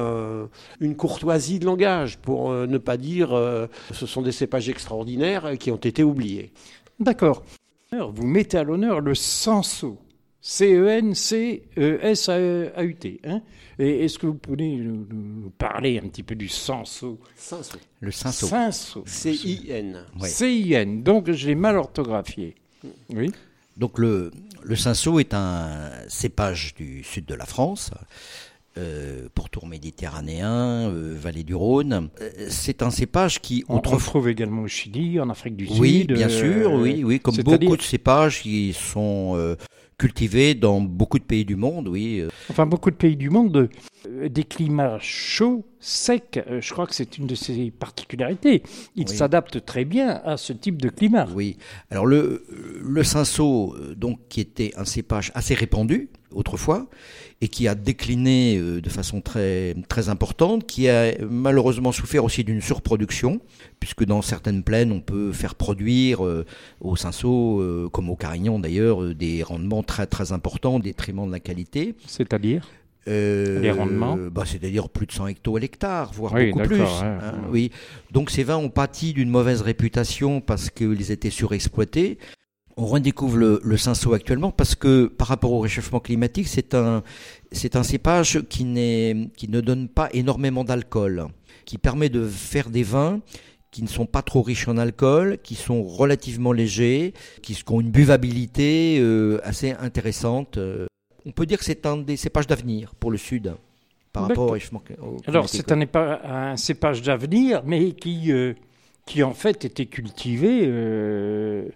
une 0.79 0.95
courtoisie 0.95 1.59
de 1.59 1.65
langage, 1.65 2.17
pour 2.17 2.51
ne 2.51 2.77
pas 2.77 2.97
dire 2.97 3.33
euh, 3.33 3.67
ce 3.93 4.05
sont 4.05 4.21
des 4.21 4.31
cépages 4.31 4.67
extraordinaires 4.67 5.57
qui 5.59 5.71
ont 5.71 5.77
été 5.77 6.03
oubliés. 6.03 6.51
D'accord. 6.99 7.43
Alors, 7.91 8.11
vous 8.11 8.25
mettez 8.25 8.57
à 8.57 8.63
l'honneur 8.63 9.01
le 9.01 9.13
senso. 9.15 9.99
C-E-N-C-E-S-A-U-T. 10.41 11.21
Hein 13.25 13.41
Et 13.79 14.05
est-ce 14.05 14.19
que 14.19 14.27
vous 14.27 14.35
pouvez 14.35 14.75
nous, 14.75 15.07
nous 15.09 15.49
parler 15.57 15.99
un 16.03 16.07
petit 16.07 16.23
peu 16.23 16.35
du 16.35 16.47
senso 16.47 17.19
Cinsault. 17.35 17.79
Le 17.99 18.11
cinsault. 18.11 18.47
Cinso. 18.47 19.03
C-I-N. 19.07 20.05
Ouais. 20.19 20.29
C-I-N. 20.29 21.01
Donc, 21.03 21.31
je 21.31 21.47
l'ai 21.47 21.55
mal 21.55 21.77
orthographié. 21.77 22.53
Oui. 23.09 23.31
Donc 23.77 23.99
le, 23.99 24.31
le 24.63 24.75
cinsault 24.75 25.19
est 25.19 25.33
un 25.33 25.91
cépage 26.07 26.75
du 26.75 27.03
sud 27.03 27.25
de 27.25 27.35
la 27.35 27.45
France, 27.45 27.91
euh, 28.77 29.27
pourtour 29.33 29.67
méditerranéen, 29.67 30.89
euh, 30.89 31.15
vallée 31.17 31.43
du 31.43 31.55
Rhône. 31.55 32.09
Euh, 32.21 32.29
C'est 32.49 32.81
un 32.81 32.91
cépage 32.91 33.41
qui 33.41 33.63
On, 33.69 33.77
autrefois... 33.77 33.99
trouve 34.11 34.29
également 34.29 34.63
au 34.63 34.67
Chili, 34.67 35.19
en 35.19 35.29
Afrique 35.29 35.55
du 35.55 35.67
Oui, 35.79 35.99
Sud. 36.01 36.13
bien 36.13 36.27
euh, 36.27 36.29
sûr, 36.29 36.73
oui, 36.73 37.03
oui, 37.03 37.19
comme 37.19 37.37
beaucoup 37.37 37.77
de 37.77 37.81
cépages 37.81 38.41
qui 38.41 38.73
sont 38.73 39.55
cultivés 39.97 40.55
dans 40.55 40.81
beaucoup 40.81 41.19
de 41.19 41.23
pays 41.23 41.45
du 41.45 41.55
monde, 41.55 41.87
oui. 41.87 42.21
Enfin, 42.49 42.65
beaucoup 42.65 42.91
de 42.91 42.97
pays 42.97 43.15
du 43.15 43.29
monde, 43.29 43.69
des 44.29 44.43
climats 44.43 44.97
chauds, 44.99 45.65
secs, 45.79 46.39
je 46.59 46.73
crois 46.73 46.85
que 46.85 46.93
c'est 46.95 47.17
une 47.17 47.27
de 47.27 47.35
ses 47.35 47.71
particularités. 47.71 48.63
Il 48.95 49.07
Oui. 49.09 49.15
s'adapte 49.15 49.63
très 49.65 49.85
bien 49.85 50.21
à 50.25 50.35
ce 50.35 50.51
type 50.51 50.81
de 50.81 50.89
climat. 50.89 51.27
Oui. 51.33 51.57
Alors 51.91 52.05
le, 52.05 52.43
le 52.83 53.01
euh, 53.01 53.95
donc 53.95 54.19
qui 54.29 54.41
était 54.41 54.73
un 54.75 54.85
cépage 54.85 55.31
assez 55.33 55.53
répandu 55.53 56.09
autrefois 56.31 56.87
et 57.41 57.47
qui 57.47 57.67
a 57.67 57.75
décliné 57.75 58.57
euh, 58.57 58.81
de 58.81 58.89
façon 58.89 59.21
très 59.21 59.75
très 59.89 60.09
importante, 60.09 60.65
qui 60.65 60.89
a 60.89 61.13
malheureusement 61.29 61.91
souffert 61.91 62.23
aussi 62.23 62.43
d'une 62.43 62.61
surproduction, 62.61 63.39
puisque 63.79 64.05
dans 64.05 64.21
certaines 64.21 64.63
plaines 64.63 64.91
on 64.91 65.01
peut 65.01 65.31
faire 65.31 65.55
produire 65.55 66.25
euh, 66.25 66.45
au 66.81 66.95
cinsault, 66.95 67.59
euh, 67.61 67.89
comme 67.91 68.09
au 68.09 68.15
carignan 68.15 68.59
d'ailleurs, 68.59 69.03
euh, 69.03 69.13
des 69.13 69.43
rendements 69.43 69.83
très 69.83 70.07
très 70.07 70.31
importants 70.31 70.75
au 70.77 70.79
détriment 70.79 71.27
de 71.27 71.31
la 71.31 71.39
qualité. 71.39 71.95
C'est-à-dire? 72.07 72.67
Euh, 73.07 73.59
Les 73.59 73.69
rendements? 73.69 74.17
bah, 74.31 74.43
C'est-à-dire 74.47 74.89
plus 74.89 75.05
de 75.05 75.11
100 75.11 75.27
hectos 75.27 75.57
à 75.57 75.59
l'hectare, 75.59 76.11
voire 76.13 76.33
Oui, 76.33 76.51
beaucoup 76.51 76.65
plus. 76.65 76.79
ouais, 76.79 76.85
hein, 77.03 77.19
ouais. 77.43 77.49
oui. 77.51 77.71
Donc 78.11 78.31
ces 78.31 78.43
vins 78.43 78.57
ont 78.57 78.69
pâti 78.69 79.13
d'une 79.13 79.29
mauvaise 79.29 79.61
réputation 79.61 80.41
parce 80.41 80.71
qu'ils 80.71 81.11
étaient 81.11 81.29
surexploités. 81.29 82.17
On 82.77 82.85
redécouvre 82.85 83.37
le, 83.37 83.61
le 83.63 84.13
actuellement 84.13 84.51
parce 84.51 84.75
que 84.75 85.05
par 85.07 85.27
rapport 85.27 85.53
au 85.53 85.59
réchauffement 85.59 85.99
climatique, 86.01 86.47
c'est 86.47 86.73
un, 86.73 87.03
c'est 87.51 87.75
un 87.77 87.83
cépage 87.83 88.41
qui, 88.49 88.65
n'est, 88.65 89.29
qui 89.37 89.47
ne 89.47 89.61
donne 89.61 89.87
pas 89.87 90.09
énormément 90.13 90.63
d'alcool, 90.65 91.27
qui 91.65 91.77
permet 91.77 92.09
de 92.09 92.27
faire 92.27 92.69
des 92.69 92.83
vins 92.83 93.21
qui 93.71 93.83
ne 93.83 93.87
sont 93.89 94.05
pas 94.05 94.21
trop 94.21 94.41
riches 94.41 94.69
en 94.69 94.77
alcool, 94.77 95.37
qui 95.43 95.55
sont 95.55 95.83
relativement 95.83 96.53
légers, 96.53 97.13
qui 97.41 97.61
ont 97.69 97.81
une 97.81 97.91
buvabilité 97.91 98.97
euh, 99.01 99.39
assez 99.43 99.71
intéressante. 99.71 100.57
On 101.25 101.31
peut 101.31 101.45
dire 101.45 101.57
que 101.59 101.65
c'est 101.65 101.85
un 101.85 101.97
des 101.97 102.15
cépages 102.15 102.47
d'avenir 102.47 102.95
pour 102.95 103.11
le 103.11 103.17
Sud 103.17 103.53
par 104.13 104.29
rapport 104.29 104.47
au 104.47 104.51
réchauffement 104.51 104.81
cl- 104.87 104.97
au 105.01 105.17
Alors, 105.27 105.45
climatique. 105.47 105.63
c'est 105.67 105.71
un, 105.73 105.79
épa- 105.81 106.21
un 106.23 106.55
cépage 106.55 107.01
d'avenir, 107.01 107.63
mais 107.65 107.91
qui, 107.91 108.31
euh, 108.31 108.53
qui 109.05 109.23
en 109.23 109.33
fait 109.33 109.65
était 109.65 109.87
cultivé 109.87 110.61
euh, 110.63 111.67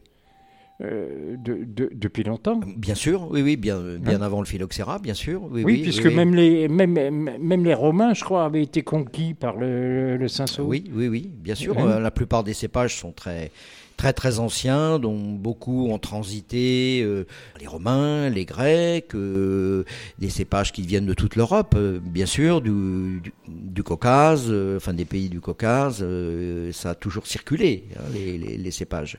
euh, 0.81 1.36
de- 1.38 1.63
de- 1.65 1.89
depuis 1.93 2.24
longtemps. 2.24 2.59
Bien 2.77 2.95
sûr, 2.95 3.27
oui, 3.31 3.41
oui, 3.41 3.57
bien, 3.57 3.79
bien 4.00 4.19
Hein 4.19 4.21
avant 4.21 4.39
le 4.39 4.45
phylloxéra, 4.45 4.98
bien 5.00 5.13
sûr. 5.13 5.41
Oui, 5.43 5.63
Oui, 5.63 5.74
oui, 5.74 5.81
puisque 5.83 6.05
oui, 6.05 6.15
Même, 6.15 6.33
les, 6.36 6.67
même, 6.67 6.93
même 7.39 7.65
les 7.65 7.74
Romains, 7.74 8.13
je 8.13 8.24
crois, 8.24 8.45
avaient 8.45 8.63
été 8.63 8.81
conquis 8.81 9.33
par 9.33 9.57
le, 9.57 10.15
le 10.17 10.27
cinsault. 10.27 10.63
Oui, 10.63 10.86
oui, 10.93 11.07
oui, 11.07 11.29
bien 11.36 11.55
sûr. 11.55 11.77
Hein 11.77 11.88
Euh, 11.88 12.00
la 12.00 12.12
plupart 12.12 12.43
des 12.43 12.53
cépages 12.53 12.95
sont 12.95 13.12
très, 13.12 13.51
très, 13.98 14.13
très 14.13 14.39
anciens, 14.39 15.00
dont 15.00 15.17
beaucoup 15.17 15.89
ont 15.89 16.00
transité 16.00 17.01
euh, 17.03 17.25
les 17.59 17.67
Romains, 17.67 18.29
les 18.29 18.45
Grecs, 18.45 19.13
euh, 19.15 19.83
des 20.19 20.29
cépages 20.29 20.71
qui 20.71 20.83
viennent 20.83 21.05
de 21.05 21.13
toute 21.13 21.36
l'Europe, 21.36 21.74
euh, 21.75 22.00
bien 22.01 22.25
sûr, 22.25 22.62
du, 22.62 23.19
du, 23.21 23.33
du 23.50 23.83
Caucase, 23.83 24.45
euh, 24.50 24.77
enfin 24.77 24.93
des 24.93 25.05
pays 25.05 25.27
du 25.29 25.41
Caucase. 25.41 26.00
euh, 26.01 26.71
ça 26.71 26.91
a 26.91 26.95
toujours 26.95 27.27
circulé, 27.27 27.83
hein, 27.98 28.03
les, 28.13 28.38
les, 28.38 28.57
les 28.57 28.71
cépages. 28.71 29.17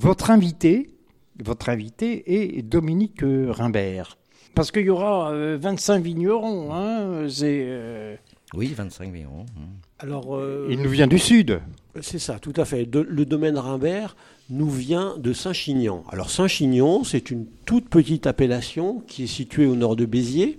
Votre 0.00 0.30
invité, 0.30 0.90
votre 1.42 1.68
invité 1.68 2.56
est 2.58 2.62
Dominique 2.62 3.22
euh, 3.22 3.50
Rimbert. 3.50 4.16
Parce 4.54 4.70
qu'il 4.70 4.82
y 4.86 4.90
aura 4.90 5.30
euh, 5.32 5.56
25 5.60 6.02
vignerons. 6.02 6.72
Hein, 6.74 7.26
c'est, 7.28 7.64
euh, 7.66 8.16
Oui, 8.54 8.72
25 8.76 9.10
millions. 9.12 9.44
hein. 9.56 9.66
Alors, 9.98 10.36
euh, 10.36 10.68
Il 10.70 10.80
nous 10.82 10.90
vient 10.90 11.06
du 11.06 11.18
sud. 11.18 11.60
C'est 12.00 12.18
ça, 12.20 12.38
tout 12.38 12.52
à 12.56 12.64
fait. 12.64 12.86
De- 12.86 13.00
le 13.08 13.24
domaine 13.24 13.58
Rimbert 13.58 14.16
nous 14.50 14.70
vient 14.70 15.16
de 15.18 15.32
Saint-Chinian. 15.32 16.04
Alors 16.10 16.30
Saint-Chinian, 16.30 17.02
c'est 17.04 17.30
une 17.30 17.46
toute 17.66 17.88
petite 17.88 18.26
appellation 18.26 19.00
qui 19.06 19.24
est 19.24 19.28
située 19.28 19.66
au 19.66 19.74
nord 19.74 19.96
de 19.96 20.06
Béziers. 20.06 20.58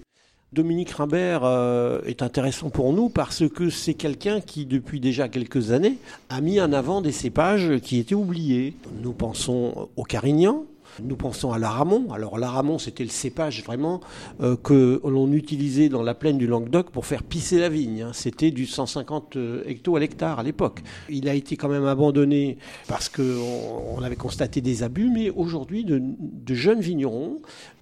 Dominique 0.52 0.90
Rimbert 0.90 1.44
euh, 1.44 2.02
est 2.06 2.24
intéressant 2.24 2.72
pour 2.72 2.92
nous 2.92 3.10
parce 3.10 3.48
que 3.48 3.70
c'est 3.70 3.94
quelqu'un 3.94 4.42
qui, 4.42 4.66
depuis 4.66 5.00
déjà 5.00 5.30
quelques 5.30 5.72
années, 5.72 5.98
a 6.30 6.42
mis 6.42 6.60
en 6.60 6.74
avant 6.74 7.02
des 7.02 7.12
cépages 7.12 7.80
qui 7.82 8.00
étaient 8.00 8.16
oubliés. 8.16 8.74
Nous 9.04 9.14
pensons 9.14 9.90
au 9.96 10.04
Carignan, 10.04 10.66
nous 11.04 11.16
pensons 11.16 11.52
à 11.52 11.60
l'aramon. 11.60 12.12
Alors 12.12 12.40
l'aramon, 12.40 12.80
c'était 12.80 13.04
le 13.04 13.12
cépage 13.12 13.64
vraiment 13.64 14.02
euh, 14.42 14.56
que 14.56 15.00
l'on 15.06 15.32
utilisait 15.34 15.88
dans 15.88 16.02
la 16.02 16.16
plaine 16.16 16.40
du 16.40 16.48
Languedoc 16.48 16.90
pour 16.90 17.06
faire 17.06 17.22
pisser 17.22 17.60
la 17.60 17.70
vigne. 17.70 18.02
hein. 18.02 18.12
C'était 18.14 18.50
du 18.50 18.66
150 18.66 19.38
hecto 19.68 19.98
à 19.98 20.00
l'hectare 20.00 20.40
à 20.40 20.44
l'époque. 20.44 20.82
Il 21.10 21.30
a 21.30 21.36
été 21.36 21.58
quand 21.58 21.70
même 21.70 21.86
abandonné 21.86 22.58
parce 22.88 23.08
qu'on 23.08 23.94
on 23.96 24.02
avait 24.02 24.16
constaté 24.16 24.62
des 24.62 24.82
abus, 24.82 25.12
mais 25.14 25.30
aujourd'hui, 25.30 25.86
de 25.86 26.54
jeunes 26.56 26.82
vignerons 26.82 27.38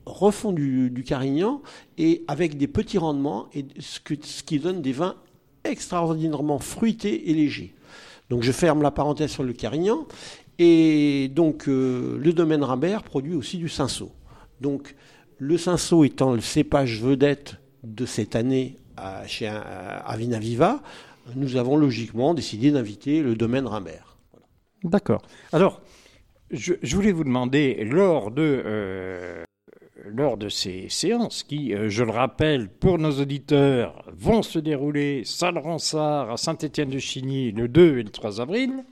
refont 0.07 0.51
du, 0.51 1.03
Carignan 1.05 1.61
et 1.97 2.23
avec 2.27 2.57
des 2.57 2.67
petits 2.67 2.97
rendements, 2.97 3.47
et 3.53 3.65
ce, 3.79 3.99
qui 3.99 4.59
donne 4.59 4.81
des 4.81 4.91
vins 4.91 5.15
extraordinairement 5.63 6.59
fruités 6.59 7.29
et 7.29 7.33
légers. 7.33 7.73
Donc 8.29 8.43
je 8.43 8.51
ferme 8.51 8.81
la 8.81 8.91
parenthèse 8.91 9.31
sur 9.31 9.43
le 9.43 9.53
Carignan. 9.53 10.07
Et 10.59 11.29
donc 11.35 11.67
euh, 11.67 12.17
le 12.19 12.33
domaine 12.33 12.63
Rimbert 12.63 13.03
produit 13.03 13.35
aussi 13.35 13.57
du 13.57 13.69
Cinsault. 13.69 14.11
Donc 14.59 14.95
le 15.37 15.57
Cinsault 15.57 16.03
étant 16.03 16.33
le 16.33 16.41
cépage 16.41 17.01
vedette 17.01 17.57
de 17.83 18.05
cette 18.05 18.35
année 18.35 18.77
à, 18.95 19.27
chez 19.27 19.47
à 19.47 20.15
Vinaviva, 20.17 20.81
nous 21.35 21.57
avons 21.57 21.77
logiquement 21.77 22.33
décidé 22.33 22.71
d'inviter 22.71 23.21
le 23.21 23.35
domaine 23.35 23.67
Rimbert. 23.67 24.17
D'accord. 24.83 25.21
Alors, 25.51 25.81
je, 26.51 26.73
je 26.81 26.95
voulais 26.95 27.11
vous 27.11 27.23
demander, 27.23 27.83
lors 27.83 28.31
de, 28.31 28.63
euh, 28.65 29.43
lors 30.09 30.37
de 30.37 30.49
ces 30.49 30.89
séances 30.89 31.43
qui, 31.43 31.73
euh, 31.73 31.89
je 31.89 32.03
le 32.03 32.11
rappelle, 32.11 32.69
pour 32.69 32.97
nos 32.97 33.11
auditeurs, 33.11 34.03
vont 34.13 34.41
se 34.41 34.59
dérouler 34.59 35.23
salle 35.25 35.57
Ronsard 35.57 36.31
à 36.31 36.37
Saint-Étienne-de-Chigny 36.37 37.51
le 37.51 37.67
2 37.67 37.99
et 37.99 38.03
le 38.03 38.09
3 38.09 38.41
avril, 38.41 38.85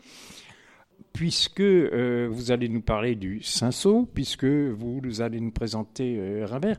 puisque 1.13 1.61
euh, 1.61 2.27
vous 2.29 2.51
allez 2.51 2.69
nous 2.69 2.81
parler 2.81 3.15
du 3.15 3.41
Cinsault, 3.41 4.07
puisque 4.13 4.45
vous, 4.45 5.21
allez 5.21 5.39
nous 5.39 5.51
présenter 5.51 6.17
euh, 6.17 6.45
Rimbert. 6.45 6.77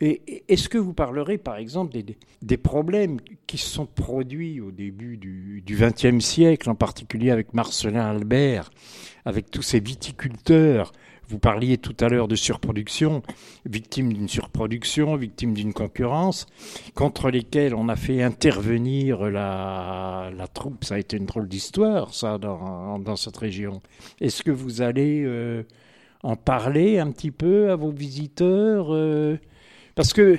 Et 0.00 0.44
est-ce 0.48 0.68
que 0.68 0.78
vous 0.78 0.92
parlerez, 0.92 1.38
par 1.38 1.56
exemple, 1.56 1.96
des, 2.42 2.56
problèmes 2.56 3.20
qui 3.46 3.58
se 3.58 3.68
sont 3.68 3.86
produits 3.86 4.60
au 4.60 4.72
début 4.72 5.16
du 5.16 5.62
XXe 5.68 6.24
siècle, 6.24 6.68
en 6.68 6.74
particulier 6.74 7.30
avec 7.30 7.54
Marcelin 7.54 8.04
Albert, 8.04 8.70
avec 9.24 9.50
tous 9.50 9.62
ces 9.62 9.80
viticulteurs? 9.80 10.92
Vous 11.28 11.38
parliez 11.38 11.78
tout 11.78 11.96
à 12.00 12.08
l'heure 12.08 12.28
de 12.28 12.36
surproduction, 12.36 13.22
victime 13.64 14.12
d'une 14.12 14.28
surproduction, 14.28 15.16
victime 15.16 15.54
d'une 15.54 15.72
concurrence, 15.72 16.46
contre 16.94 17.30
lesquels 17.30 17.74
on 17.74 17.88
a 17.88 17.96
fait 17.96 18.22
intervenir 18.22 19.30
la, 19.30 20.30
troupe. 20.52 20.84
Ça 20.84 20.96
a 20.96 20.98
été 20.98 21.16
une 21.16 21.26
drôle 21.26 21.48
d'histoire, 21.48 22.12
ça, 22.12 22.36
dans, 22.36 22.98
dans 22.98 23.16
cette 23.16 23.36
région. 23.36 23.80
Est-ce 24.20 24.42
que 24.42 24.50
vous 24.50 24.82
allez 24.82 25.22
euh, 25.24 25.62
en 26.22 26.36
parler 26.36 26.98
un 26.98 27.10
petit 27.10 27.30
peu 27.30 27.70
à 27.70 27.76
vos 27.76 27.90
visiteurs 27.90 28.92
euh, 28.92 29.38
parce 29.94 30.12
que, 30.12 30.38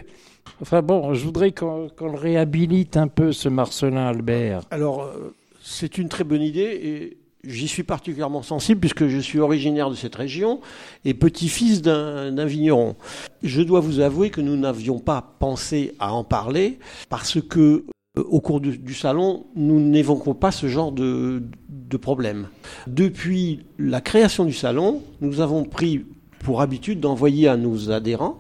enfin 0.62 0.82
bon, 0.82 1.14
je 1.14 1.24
voudrais 1.24 1.52
qu'on 1.52 1.90
le 2.02 2.18
réhabilite 2.18 2.98
un 2.98 3.08
peu, 3.08 3.32
ce 3.32 3.50
Marcelin 3.50 4.08
Albert. 4.08 4.62
Alors, 4.72 5.04
euh, 5.04 5.34
c'est 5.62 5.98
une 5.98 6.10
très 6.10 6.24
bonne 6.24 6.42
idée 6.42 6.62
et 6.62 7.18
j'y 7.48 7.68
suis 7.68 7.84
particulièrement 7.84 8.42
sensible 8.42 8.80
puisque 8.80 9.08
je 9.08 9.20
suis 9.20 9.40
originaire 9.40 9.90
de 9.90 9.96
cette 9.96 10.16
région 10.16 10.62
et 11.04 11.14
petit-fils 11.14 11.82
d'un 11.82 12.46
vigneron. 12.46 12.96
Je 13.44 13.62
dois 13.62 13.80
vous 13.80 14.00
avouer 14.00 14.30
que 14.30 14.42
nous 14.42 14.58
n'avions 14.58 15.00
pas 15.00 15.36
pensé 15.40 15.96
à 16.00 16.14
en 16.14 16.24
parler 16.24 16.80
parce 17.10 17.42
que 17.42 17.86
euh, 18.18 18.24
au 18.24 18.42
cours 18.42 18.62
du, 18.62 18.94
salon, 18.94 19.46
nous 19.56 19.80
n'évoquons 19.80 20.34
pas 20.34 20.52
ce 20.52 20.68
genre 20.68 20.92
de, 20.92 21.44
de 21.70 21.98
problème. 21.98 22.48
Depuis 22.88 23.62
la 23.78 24.02
création 24.02 24.46
du 24.46 24.54
salon, 24.54 25.02
nous 25.22 25.42
avons 25.42 25.64
pris 25.64 26.06
pour 26.40 26.62
habitude 26.62 27.00
d'envoyer 27.00 27.48
à 27.48 27.58
nos 27.58 27.92
adhérents, 27.92 28.40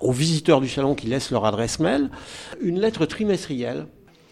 aux 0.00 0.12
visiteurs 0.12 0.60
du 0.60 0.68
salon 0.68 0.94
qui 0.94 1.06
laissent 1.06 1.30
leur 1.30 1.44
adresse 1.44 1.78
mail, 1.78 2.10
une 2.60 2.80
lettre 2.80 3.06
trimestrielle 3.06 3.86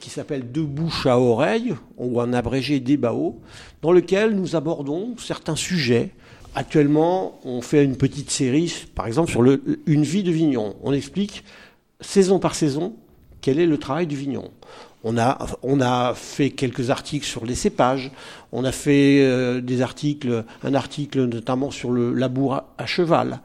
qui 0.05 0.11
s'appelle 0.11 0.53
De 0.53 0.61
bouche 0.61 1.07
à 1.07 1.19
oreille, 1.19 1.75
ou 1.97 2.21
en 2.21 2.35
abrégé 2.35 2.79
DBAO, 2.79 3.41
dans 3.81 3.91
lequel 3.91 4.33
nous 4.33 4.55
abordons 4.55 5.15
certains 5.17 5.57
sujets. 5.57 6.11
Actuellement, 6.55 7.41
on 7.45 7.63
fait 7.63 7.83
une 7.83 7.97
petite 7.97 8.31
série, 8.31 8.73
par 8.95 9.07
exemple, 9.07 9.31
sur 9.31 9.43
une 9.43 10.03
vie 10.03 10.23
de 10.23 10.31
vigneron. 10.31 10.77
On 10.83 10.93
explique, 10.93 11.43
saison 12.03 12.39
par 12.39 12.55
saison, 12.55 12.95
quel 13.41 13.59
est 13.59 13.67
le 13.67 13.79
travail 13.79 14.07
du 14.07 14.15
vigneron. 14.15 14.51
On 15.05 15.17
a, 15.17 15.39
on 15.63 15.81
a 15.81 16.13
fait 16.15 16.51
quelques 16.51 16.91
articles 16.91 17.27
sur 17.27 17.47
les 17.47 17.55
cépages, 17.55 18.11
on 18.53 18.65
a 18.65 18.73
fait 18.73 19.21
euh, 19.23 19.63
des 19.63 19.81
articles, 19.81 20.45
un 20.63 20.75
article 20.75 21.25
notamment 21.25 21.71
sur 21.71 21.91
le 21.91 22.13
labour 22.13 22.63
à 22.77 22.87
cheval. 22.87 23.41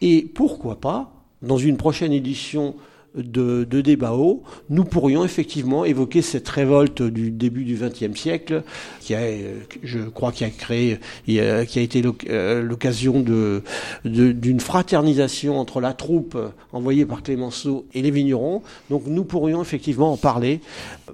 Et 0.00 0.22
pourquoi 0.22 0.80
pas, 0.80 1.17
dans 1.42 1.58
une 1.58 1.76
prochaine 1.76 2.12
édition 2.12 2.74
de, 3.16 3.64
de 3.64 3.80
DBAO, 3.80 4.42
nous 4.68 4.84
pourrions 4.84 5.24
effectivement 5.24 5.84
évoquer 5.86 6.20
cette 6.20 6.48
révolte 6.48 7.02
du 7.02 7.30
début 7.30 7.64
du 7.64 7.74
XXe 7.74 8.14
siècle, 8.20 8.62
qui 9.00 9.14
a, 9.14 9.20
euh, 9.20 9.60
je 9.82 10.00
crois, 10.00 10.30
qui 10.30 10.44
a 10.44 10.50
créé, 10.50 10.98
qui 11.24 11.40
a 11.40 11.64
qui 11.64 11.78
a 11.78 11.82
été 11.82 12.02
euh, 12.28 12.62
l'occasion 12.62 13.20
de 13.20 13.62
de- 14.04 14.30
d'une 14.32 14.60
fraternisation 14.60 15.58
entre 15.58 15.80
la 15.80 15.94
troupe 15.94 16.34
euh, 16.34 16.48
envoyée 16.72 17.06
par 17.06 17.22
Clémenceau 17.22 17.86
et 17.94 18.02
les 18.02 18.10
vignerons. 18.10 18.62
Donc 18.90 19.04
nous 19.06 19.24
pourrions 19.24 19.62
effectivement 19.62 20.12
en 20.12 20.18
parler 20.18 20.60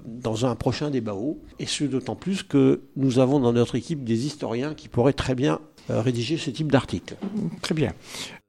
dans 0.05 0.45
un 0.45 0.53
prochain 0.55 0.91
DBAO, 0.91 1.39
et 1.59 1.65
ce 1.65 1.85
d'autant 1.85 2.15
plus 2.17 2.43
que 2.43 2.81
nous 2.97 3.19
avons 3.19 3.39
dans 3.39 3.53
notre 3.53 3.75
équipe 3.75 4.03
des 4.03 4.25
historiens 4.27 4.73
qui 4.75 4.89
pourraient 4.89 5.13
très 5.13 5.33
bien 5.33 5.59
euh, 5.89 6.01
rédiger 6.01 6.35
ce 6.37 6.49
type 6.49 6.71
d'article. 6.71 7.15
Très 7.61 7.73
bien. 7.73 7.93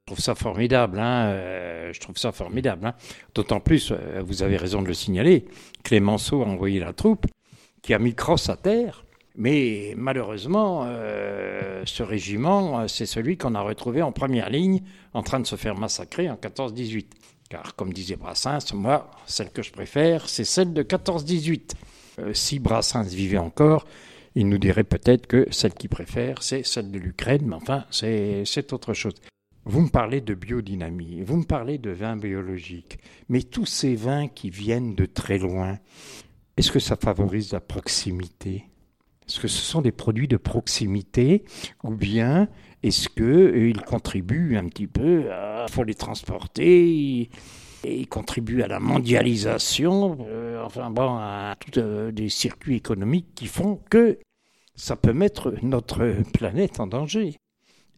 Je 0.09 0.12
trouve 0.14 0.23
ça 0.23 0.37
formidable, 0.37 1.01
hein, 1.01 1.27
euh, 1.31 1.92
je 1.92 1.99
trouve 1.99 2.16
ça 2.16 2.31
formidable. 2.31 2.87
Hein. 2.87 2.95
D'autant 3.35 3.59
plus, 3.59 3.90
euh, 3.90 4.23
vous 4.25 4.45
avez 4.45 4.57
raison 4.57 4.81
de 4.81 4.87
le 4.87 4.95
signaler, 4.95 5.47
Clémenceau 5.83 6.42
a 6.42 6.47
envoyé 6.47 6.79
la 6.79 6.92
troupe 6.92 7.27
qui 7.83 7.92
a 7.92 7.99
mis 7.99 8.14
crosse 8.14 8.49
à 8.49 8.57
terre. 8.57 9.05
Mais 9.37 9.92
malheureusement, 9.97 10.85
euh, 10.87 11.83
ce 11.85 12.03
régiment, 12.03 12.81
euh, 12.81 12.88
c'est 12.88 13.05
celui 13.05 13.37
qu'on 13.37 13.55
a 13.55 13.61
retrouvé 13.61 14.01
en 14.01 14.11
première 14.11 14.49
ligne 14.49 14.83
en 15.12 15.23
train 15.23 15.40
de 15.40 15.47
se 15.47 15.57
faire 15.57 15.77
massacrer 15.77 16.31
en 16.31 16.37
14-18. 16.37 17.07
Car 17.51 17.77
comme 17.77 17.92
disait 17.92 18.16
Brassens, 18.16 18.73
moi, 18.75 19.11
celle 19.27 19.51
que 19.51 19.62
je 19.62 19.73
préfère, 19.73 20.29
c'est 20.29 20.45
celle 20.45 20.73
de 20.73 20.83
14-18. 20.83 21.75
Euh, 22.19 22.33
si 22.33 22.59
Brassens 22.59 23.03
vivait 23.03 23.38
encore, 23.38 23.87
il 24.35 24.49
nous 24.49 24.59
dirait 24.59 24.85
peut-être 24.85 25.27
que 25.27 25.47
celle 25.51 25.75
qu'il 25.75 25.90
préfère, 25.90 26.42
c'est 26.42 26.66
celle 26.66 26.90
de 26.90 26.99
l'Ukraine, 26.99 27.42
mais 27.47 27.57
enfin, 27.57 27.85
c'est 27.90 28.73
autre 28.73 28.95
chose. 28.95 29.14
Vous 29.68 29.81
me 29.81 29.88
parlez 29.88 30.20
de 30.20 30.35
biodynamie, 30.35 31.22
vous 31.22 31.38
me 31.38 31.44
parlez 31.44 31.79
de 31.79 31.90
vins 31.90 32.16
biologiques, 32.16 32.98
mais 33.29 33.42
tous 33.42 33.66
ces 33.66 33.96
vins 33.96 34.29
qui 34.29 34.48
viennent 34.48 34.94
de 34.94 35.07
très 35.07 35.38
loin, 35.38 35.81
est-ce 36.57 36.70
que 36.70 36.79
ça 36.79 36.94
favorise 36.94 37.52
la 37.52 37.59
proximité? 37.59 38.64
Est-ce 39.26 39.40
que 39.40 39.48
ce 39.48 39.61
sont 39.61 39.83
des 39.83 39.90
produits 39.90 40.29
de 40.29 40.37
proximité 40.37 41.44
ou 41.83 41.90
bien 41.90 42.48
est-ce 42.85 43.09
qu'ils 43.09 43.83
contribuent 43.83 44.57
un 44.57 44.68
petit 44.68 44.87
peu 44.87 45.33
à... 45.33 45.66
Faut 45.68 45.83
les 45.83 45.96
transporter 45.96 47.29
ils 47.85 48.09
contribuent 48.09 48.62
à 48.62 48.68
la 48.68 48.79
mondialisation, 48.79 50.16
euh, 50.29 50.64
enfin 50.64 50.90
bon, 50.90 51.16
à 51.16 51.57
tous 51.59 51.81
euh, 51.81 52.12
des 52.12 52.29
circuits 52.29 52.76
économiques 52.76 53.35
qui 53.35 53.46
font 53.46 53.81
que 53.90 54.18
ça 54.76 54.94
peut 54.94 55.12
mettre 55.12 55.55
notre 55.62 56.14
planète 56.33 56.79
en 56.79 56.87
danger? 56.87 57.37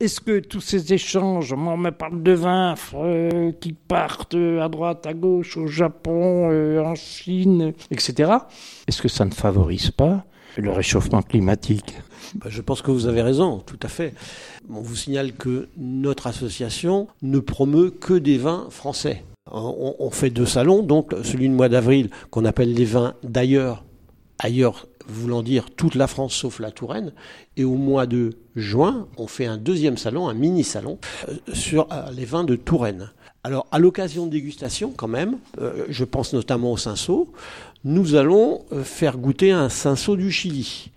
Est-ce 0.00 0.20
que 0.20 0.38
tous 0.38 0.61
ces 0.61 0.92
échanges, 0.92 1.52
on 1.52 1.76
me 1.76 1.90
parle 1.90 2.22
de 2.22 2.30
vins 2.30 2.76
euh, 2.94 3.50
qui 3.61 3.72
partent 3.72 4.37
à 4.37 4.68
droite, 4.68 5.04
à 5.08 5.12
gauche, 5.12 5.56
au 5.56 5.66
Japon, 5.66 6.50
euh, 6.52 6.80
en 6.84 6.94
Chine, 6.94 7.72
etc., 7.90 8.32
est-ce 8.87 9.02
que 9.02 9.08
ça 9.08 9.24
ne 9.24 9.32
favorise 9.32 9.90
pas 9.90 10.24
le 10.56 10.70
réchauffement 10.70 11.20
climatique? 11.22 11.96
Ben, 12.37 12.48
Je 12.48 12.62
pense 12.62 12.80
que 12.80 12.92
vous 12.92 13.08
avez 13.08 13.22
raison, 13.22 13.58
tout 13.58 13.78
à 13.82 13.88
fait. 13.88 14.14
On 14.70 14.80
vous 14.80 14.94
signale 14.94 15.32
que 15.32 15.68
notre 15.76 16.28
association 16.28 17.08
ne 17.22 17.40
promeut 17.40 17.90
que 17.90 18.14
des 18.14 18.38
vins 18.38 18.68
français. 18.70 19.24
On, 19.50 19.96
on 19.98 20.11
fait 20.11 20.30
deux 20.30 20.46
salons, 20.46 20.84
donc 20.84 21.12
celui 21.24 21.48
du 21.48 21.54
mois 21.54 21.68
d'avril 21.68 22.11
qu'on 22.30 22.44
appelle 22.44 22.72
les 22.72 22.84
vins 22.84 23.14
d'ailleurs, 23.24 23.84
ailleurs 24.38 24.87
voulant 25.09 25.42
dire 25.42 25.71
toute 25.71 25.94
la 25.94 26.07
France 26.07 26.35
sauf 26.35 26.61
la 26.61 26.71
Touraine. 26.71 27.12
Et 27.57 27.64
au 27.64 27.75
mois 27.75 28.07
de 28.07 28.37
juin, 28.57 29.09
on 29.16 29.27
fait 29.27 29.47
un 29.47 29.57
deuxième 29.57 29.97
salon, 29.97 30.29
un 30.29 30.35
mini-salon, 30.35 30.99
euh, 31.29 31.35
sur 31.53 31.88
euh, 31.92 32.11
les 32.12 32.25
vins 32.25 32.44
de 32.44 32.57
Touraine. 32.57 33.11
Alors, 33.44 33.66
à 33.71 33.79
l'occasion 33.79 34.27
de 34.27 34.31
dégustation, 34.33 34.92
quand 34.97 35.09
même, 35.09 35.38
euh, 35.61 35.87
je 35.88 36.05
pense 36.05 36.33
notamment 36.33 36.73
au 36.73 36.77
Cinsault, 36.77 37.33
nous 37.85 38.16
allons 38.16 38.64
faire 38.83 39.16
goûter 39.16 39.53
un 39.53 39.68
Cinsault 39.68 40.16
du 40.16 40.33
Chili. 40.33 40.90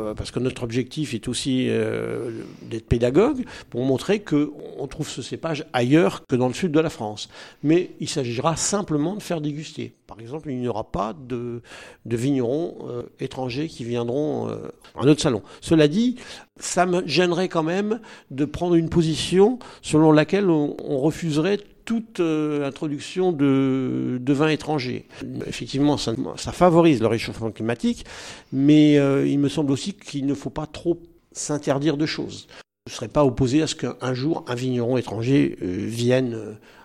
Euh, 0.00 0.14
parce 0.14 0.30
que 0.30 0.38
notre 0.38 0.62
objectif 0.62 1.12
est 1.12 1.28
aussi 1.28 1.66
euh, 1.68 2.30
d'être 2.62 2.86
pédagogue, 2.86 3.44
pour 3.68 3.84
montrer 3.84 4.20
qu'on 4.20 4.86
trouve 4.88 5.08
ce 5.08 5.20
cépage 5.20 5.66
ailleurs 5.74 6.26
que 6.26 6.34
dans 6.34 6.48
le 6.48 6.54
sud 6.54 6.72
de 6.72 6.80
la 6.80 6.88
France. 6.88 7.28
Mais 7.62 7.90
il 8.00 8.08
s'agira 8.08 8.56
simplement 8.56 9.16
de 9.16 9.22
faire 9.22 9.42
déguster. 9.42 9.94
Par 10.06 10.18
exemple, 10.18 10.50
il 10.50 10.58
n'y 10.58 10.68
aura 10.68 10.84
pas 10.90 11.14
de, 11.14 11.60
vignerons 12.06 12.88
euh, 12.88 13.02
étrangers 13.20 13.68
qui 13.68 13.84
viendront 13.84 14.48
à 14.48 15.04
notre 15.04 15.20
salon. 15.20 15.42
Cela 15.60 15.88
dit, 15.88 16.16
ça 16.56 16.86
me 16.86 17.06
gênerait 17.06 17.48
quand 17.48 17.62
même 17.62 18.00
de 18.30 18.46
prendre 18.46 18.76
une 18.76 18.88
position 18.88 19.58
selon 19.82 20.10
laquelle 20.10 20.48
on 20.48 20.98
refuserait 20.98 21.58
toute 21.84 22.20
euh, 22.20 22.66
introduction 22.66 23.32
de, 23.32 24.18
de 24.20 24.32
vins 24.32 24.48
étrangers. 24.48 25.06
Effectivement, 25.46 25.96
ça, 25.96 26.14
favorise 26.52 27.00
le 27.00 27.06
réchauffement 27.06 27.50
climatique, 27.50 28.04
mais 28.52 28.98
euh, 28.98 29.26
il 29.26 29.38
me 29.38 29.48
semble 29.48 29.72
aussi 29.72 29.94
qu'il 29.94 30.26
ne 30.26 30.34
faut 30.34 30.50
pas 30.50 30.66
trop 30.66 31.00
s'interdire 31.32 31.96
de 31.96 32.06
choses. 32.06 32.46
Je 32.86 32.92
ne 32.92 32.96
serais 32.96 33.08
pas 33.08 33.24
opposé 33.24 33.62
à 33.62 33.66
ce 33.66 33.74
qu'un 33.74 34.14
jour 34.14 34.44
un 34.48 34.54
vigneron 34.54 34.96
étranger 34.96 35.56
euh, 35.62 35.86
vienne 35.86 36.36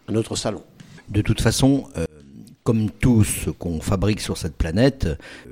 à 0.07 0.11
notre 0.11 0.35
salon. 0.35 0.63
De 1.09 1.21
toute 1.21 1.41
façon, 1.41 1.85
comme 2.63 2.91
tout 2.91 3.23
ce 3.23 3.49
qu'on 3.49 3.79
fabrique 3.79 4.19
sur 4.19 4.37
cette 4.37 4.55
planète, 4.55 5.07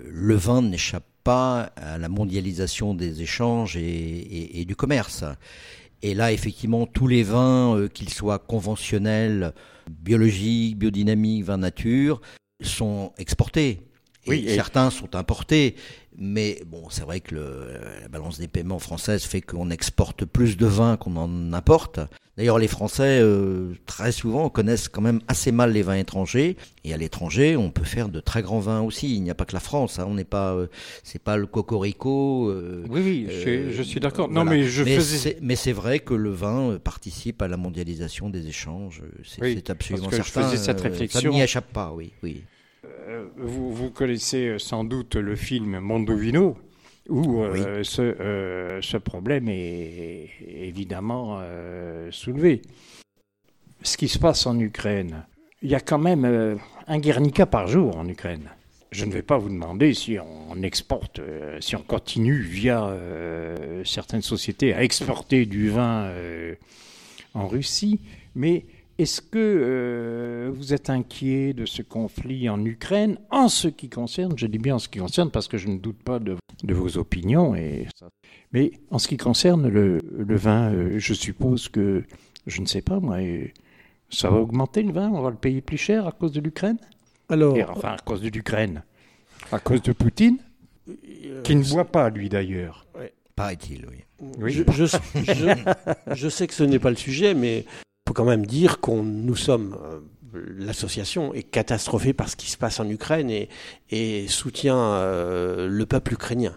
le 0.06 0.36
vin 0.36 0.62
n'échappe 0.62 1.06
pas 1.24 1.72
à 1.78 1.98
la 1.98 2.10
mondialisation 2.10 2.94
des 2.94 3.22
échanges 3.22 3.78
et 3.78 4.66
du 4.68 4.76
commerce. 4.76 5.24
Et 6.06 6.14
là, 6.14 6.32
effectivement, 6.32 6.86
tous 6.86 7.08
les 7.08 7.24
vins, 7.24 7.76
euh, 7.76 7.88
qu'ils 7.88 8.14
soient 8.14 8.38
conventionnels, 8.38 9.54
biologiques, 9.90 10.78
biodynamiques, 10.78 11.46
vins 11.46 11.58
nature, 11.58 12.22
sont 12.62 13.12
exportés. 13.18 13.82
oui, 14.28 14.46
certains 14.54 14.92
sont 14.92 15.16
importés. 15.16 15.76
Mais 16.18 16.62
bon, 16.66 16.90
c'est 16.90 17.04
vrai 17.04 17.20
que 17.20 17.36
la 18.02 18.08
balance 18.08 18.40
des 18.40 18.48
paiements 18.48 18.80
française 18.80 19.24
fait 19.24 19.42
qu'on 19.42 19.70
exporte 19.70 20.26
plus 20.26 20.58
de 20.58 20.66
vins 20.66 20.98
qu'on 20.98 21.16
en 21.18 21.54
importe. 21.54 22.00
D'ailleurs, 22.38 22.60
les 22.60 22.68
Français, 22.68 23.20
euh, 23.22 23.74
très 23.86 24.12
souvent, 24.12 24.50
connaissent 24.50 24.90
quand 24.90 25.02
même 25.02 25.22
assez 25.30 25.54
mal 25.54 25.72
les 25.72 25.82
vins 25.82 25.96
étrangers. 25.96 26.58
Et 26.84 26.94
à 26.94 26.98
l'étranger, 26.98 27.56
on 27.56 27.72
peut 27.72 27.86
faire 27.86 28.10
de 28.10 28.20
très 28.20 28.42
grands 28.42 28.60
vins 28.60 28.82
aussi. 28.82 29.16
Il 29.16 29.24
n'y 29.24 29.30
a 29.30 29.36
pas 29.36 29.46
que 29.46 29.54
la 29.54 29.62
France. 29.62 30.00
Hein. 30.00 30.06
On 30.10 30.16
n'est 30.16 30.26
pas, 30.26 30.54
euh, 30.54 30.68
c'est 31.04 31.22
pas 31.22 31.38
le 31.38 31.48
cocorico. 31.48 32.50
Euh, 32.50 32.84
oui, 32.90 33.02
oui, 33.04 33.28
je, 33.72 33.82
suis 33.84 34.02
d'accord. 34.02 34.30
Non, 34.30 34.44
mais 34.44 34.64
je 34.64 34.84
faisais. 34.84 35.38
Mais 35.42 35.56
c'est 35.56 35.72
vrai 35.72 36.00
que 36.00 36.14
le 36.14 36.32
vin 36.32 36.78
participe 36.84 37.42
à 37.42 37.48
la 37.48 37.56
mondialisation 37.56 38.30
des 38.30 38.48
échanges. 38.48 39.02
C'est 39.24 39.70
absolument 39.70 40.10
parce 40.10 40.18
que 40.18 40.24
certain. 40.26 40.42
Je 40.42 40.56
faisais 40.56 40.64
cette 40.64 40.82
réflexion. 40.82 41.22
Ça 41.22 41.30
n'y 41.30 41.42
échappe 41.42 41.72
pas, 41.72 41.94
oui, 41.96 42.12
oui. 42.22 42.44
Vous, 43.38 43.72
vous, 43.72 43.92
connaissez 43.92 44.58
sans 44.58 44.84
doute 44.84 45.16
le 45.16 45.36
film 45.36 45.80
Mondovino 45.80 46.58
où 47.10 47.42
euh, 47.42 47.84
ce, 47.84 48.02
euh, 48.02 48.82
ce, 48.82 48.98
problème 48.98 49.48
est 49.48 50.30
évidemment 50.48 51.38
euh, 51.42 52.10
soulevé. 52.12 52.62
Ce 53.84 53.98
qui 53.98 54.08
se 54.08 54.18
passe 54.18 54.48
en 54.48 54.60
Ukraine, 54.60 55.26
il 55.62 55.70
y 55.70 55.76
a 55.76 55.80
quand 55.80 56.00
même 56.00 56.60
un 56.88 57.00
Guernica 57.00 57.46
par 57.46 57.68
jour 57.68 57.98
en 57.98 58.08
Ukraine. 58.08 58.50
Je 58.92 59.06
ne 59.06 59.12
vais 59.12 59.22
pas 59.22 59.38
vous 59.38 59.50
demander 59.50 59.94
si 59.94 60.18
on 60.50 60.62
exporte, 60.64 61.20
si 61.60 61.76
on 61.76 61.82
continue 61.82 62.40
via 62.40 62.96
certaines 63.84 64.22
sociétés 64.22 64.74
à 64.74 64.84
exporter 64.84 65.46
du 65.46 65.70
vin 65.70 66.12
en 67.34 67.48
Russie, 67.48 68.00
mais 68.36 68.66
est-ce 68.98 69.22
que 69.22 69.38
euh, 69.38 70.52
vous 70.54 70.74
êtes 70.74 70.90
inquiet 70.90 71.54
de 71.54 71.66
ce 71.66 71.82
conflit 71.82 72.50
en 72.50 72.64
Ukraine? 72.64 73.18
En 73.30 73.50
ce 73.50 73.68
qui 73.68 73.90
concerne, 73.90 74.38
je 74.38 74.48
dis 74.48 74.58
bien 74.58 74.76
en 74.76 74.80
ce 74.80 74.88
qui 74.88 75.00
concerne 75.00 75.32
parce 75.32 75.48
que 75.50 75.58
je 75.58 75.68
ne 75.68 75.78
doute 75.78 76.02
pas 76.02 76.20
de, 76.20 76.38
vos 76.64 76.98
opinions, 76.98 77.56
et 77.56 77.88
mais 78.54 78.72
en 78.92 79.00
ce 79.00 79.10
qui 79.10 79.18
concerne 79.18 79.68
le, 79.68 80.00
vin, 80.36 80.72
euh, 80.74 80.96
je 80.98 81.14
suppose 81.14 81.68
que, 81.68 82.04
je 82.48 82.62
ne 82.62 82.66
sais 82.66 82.82
pas 82.82 83.02
moi, 83.02 83.18
euh, 83.18 83.48
ça 84.10 84.30
va 84.30 84.38
augmenter 84.38 84.82
le 84.82 84.94
vin, 84.94 85.10
on 85.10 85.22
va 85.22 85.30
le 85.30 85.36
payer 85.36 85.60
plus 85.60 85.78
cher 85.78 86.08
à 86.08 86.14
cause 86.14 86.32
de 86.32 86.40
l'Ukraine? 86.40 86.78
Alors, 87.28 87.58
Enfin, 87.72 87.94
à 87.94 87.98
cause 87.98 88.22
de 88.22 88.30
l'Ukraine, 88.30 88.84
à 89.52 89.60
cause 89.60 89.82
de 89.82 89.92
Poutine, 89.92 90.38
qui 91.44 91.56
ne 91.56 91.64
boit 91.64 91.86
pas 91.86 92.10
lui 92.10 92.30
d'ailleurs. 92.30 92.86
Paraît-il, 93.36 93.86
oui. 93.88 94.06
oui. 94.40 94.64
je, 94.72 94.86
sais 96.30 96.48
que 96.48 96.54
ce 96.54 96.64
n'est 96.64 96.80
pas 96.80 96.90
le 96.90 96.96
sujet, 96.96 97.34
mais 97.34 97.66
quand 98.16 98.26
même 98.26 98.46
dire 98.46 98.80
qu'on 98.80 99.04
nous 99.04 99.36
sommes 99.36 99.78
euh, 99.84 100.00
l'association 100.58 101.34
est 101.34 101.44
catastrophée 101.44 102.14
par 102.14 102.30
ce 102.30 102.36
qui 102.36 102.50
se 102.50 102.58
passe 102.58 102.80
en 102.80 102.90
Ukraine 102.90 103.30
et, 103.90 104.28
soutient 104.28 104.78
euh, 104.78 105.68
le 105.68 105.86
peuple 105.86 106.14
ukrainien. 106.14 106.54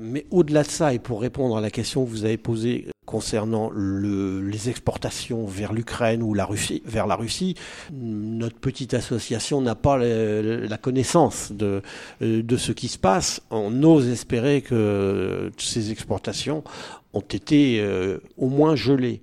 Mais 0.00 0.26
au-delà 0.30 0.64
de 0.64 0.70
ça, 0.70 0.92
et 0.92 0.98
pour 0.98 1.20
répondre 1.20 1.56
à 1.56 1.60
la 1.60 1.70
question 1.70 2.04
que 2.04 2.10
vous 2.10 2.24
avez 2.24 2.36
posée 2.36 2.88
concernant 3.06 3.70
les 3.70 4.68
exportations 4.68 5.44
vers 5.44 5.72
l'Ukraine 5.72 6.20
ou 6.22 6.34
la 6.34 6.46
Russie, 6.46 6.82
vers 6.84 7.06
la 7.06 7.14
Russie, 7.14 7.54
notre 7.92 8.58
petite 8.58 8.94
association 8.94 9.60
n'a 9.60 9.76
pas 9.76 9.96
la 9.98 10.78
connaissance 10.78 11.52
de, 11.52 11.82
de 12.20 12.56
ce 12.56 12.72
qui 12.72 12.88
se 12.88 12.98
passe. 12.98 13.40
On 13.50 13.82
ose 13.84 14.08
espérer 14.08 14.62
que 14.62 15.52
ces 15.58 15.92
exportations 15.92 16.64
ont 17.12 17.20
été 17.20 17.80
euh, 17.80 18.18
au 18.36 18.48
moins 18.48 18.76
gelées. 18.76 19.22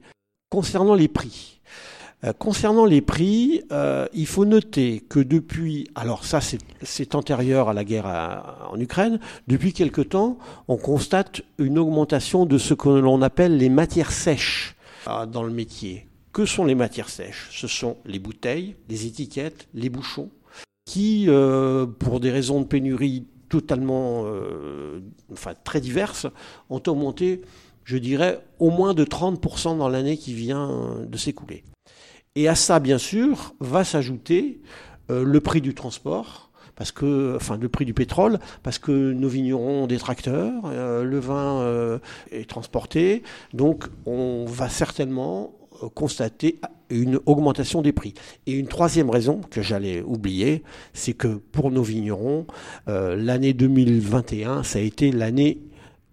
Concernant 0.50 0.96
les 0.96 1.08
prix, 1.08 1.61
euh, 2.24 2.34
concernant 2.34 2.86
les 2.86 3.02
prix, 3.02 3.64
euh, 3.72 4.08
il 4.14 4.28
faut 4.28 4.46
noter 4.46 5.00
que 5.00 5.20
depuis, 5.20 5.88
alors 5.96 6.24
ça 6.24 6.40
c'est 6.84 7.16
antérieur 7.16 7.70
à 7.70 7.74
la 7.74 7.84
guerre 7.84 8.06
en 8.72 8.80
Ukraine, 8.80 9.20
depuis 9.48 9.74
quelque 9.74 10.02
temps, 10.02 10.38
on 10.68 10.78
constate 10.78 11.42
une 11.58 11.80
augmentation 11.80 12.46
de 12.46 12.58
ce 12.58 12.74
que 12.74 12.90
l'on 12.90 13.22
appelle 13.22 13.58
les 13.58 13.70
matières 13.70 14.12
sèches 14.12 14.76
euh, 15.08 15.26
dans 15.26 15.44
le 15.44 15.52
métier. 15.52 16.08
Que 16.32 16.46
sont 16.46 16.64
les 16.64 16.76
matières 16.76 17.10
sèches? 17.10 17.50
Ce 17.52 17.68
sont 17.68 17.98
les 18.06 18.20
bouteilles, 18.20 18.76
les 18.88 19.06
étiquettes, 19.06 19.68
les 19.74 19.90
bouchons, 19.90 20.30
qui, 20.86 21.28
pour 22.00 22.22
des 22.22 22.32
raisons 22.32 22.62
de 22.62 22.66
pénurie 22.66 23.26
totalement, 23.50 24.26
enfin 25.32 25.54
très 25.66 25.82
diverses, 25.82 26.28
ont 26.70 26.82
augmenté 26.88 27.42
je 27.84 27.98
dirais, 27.98 28.40
au 28.60 28.70
moins 28.70 28.94
de 28.94 29.04
30% 29.04 29.78
dans 29.78 29.90
l'année 29.90 30.16
qui 30.16 30.34
vient 30.34 31.02
de 31.06 31.18
s'écouler. 31.18 31.64
Et 32.36 32.48
à 32.48 32.56
ça, 32.56 32.80
bien 32.80 32.98
sûr, 32.98 33.54
va 33.60 33.84
s'ajouter 33.84 34.62
euh, 35.10 35.26
le 35.26 35.42
prix 35.42 35.60
du 35.60 35.74
transport, 35.74 36.50
parce 36.78 36.94
que, 36.94 37.36
enfin, 37.36 37.58
le 37.58 37.68
prix 37.68 37.84
du 37.84 37.94
pétrole, 37.94 38.40
parce 38.64 38.80
que 38.80 39.12
nos 39.12 39.28
vignerons 39.28 39.84
ont 39.84 39.88
des 39.88 39.98
tracteurs, 39.98 40.54
euh, 40.66 41.04
le 41.04 41.20
vin 41.20 41.60
euh, 41.60 42.00
est 42.32 42.50
transporté, 42.50 43.24
donc 43.54 43.88
on 44.06 44.46
va 44.46 44.70
certainement 44.70 45.54
constater 45.94 46.62
une 46.90 47.20
augmentation 47.26 47.82
des 47.82 47.92
prix. 47.92 48.14
Et 48.46 48.54
une 48.54 48.68
troisième 48.68 49.10
raison 49.10 49.42
que 49.50 49.62
j'allais 49.62 50.02
oublier, 50.02 50.64
c'est 50.94 51.14
que 51.14 51.28
pour 51.28 51.72
nos 51.72 51.82
vignerons, 51.82 52.46
l'année 52.86 53.54
2021, 53.54 54.62
ça 54.62 54.78
a 54.78 54.82
été 54.84 55.12
l'année 55.12 55.60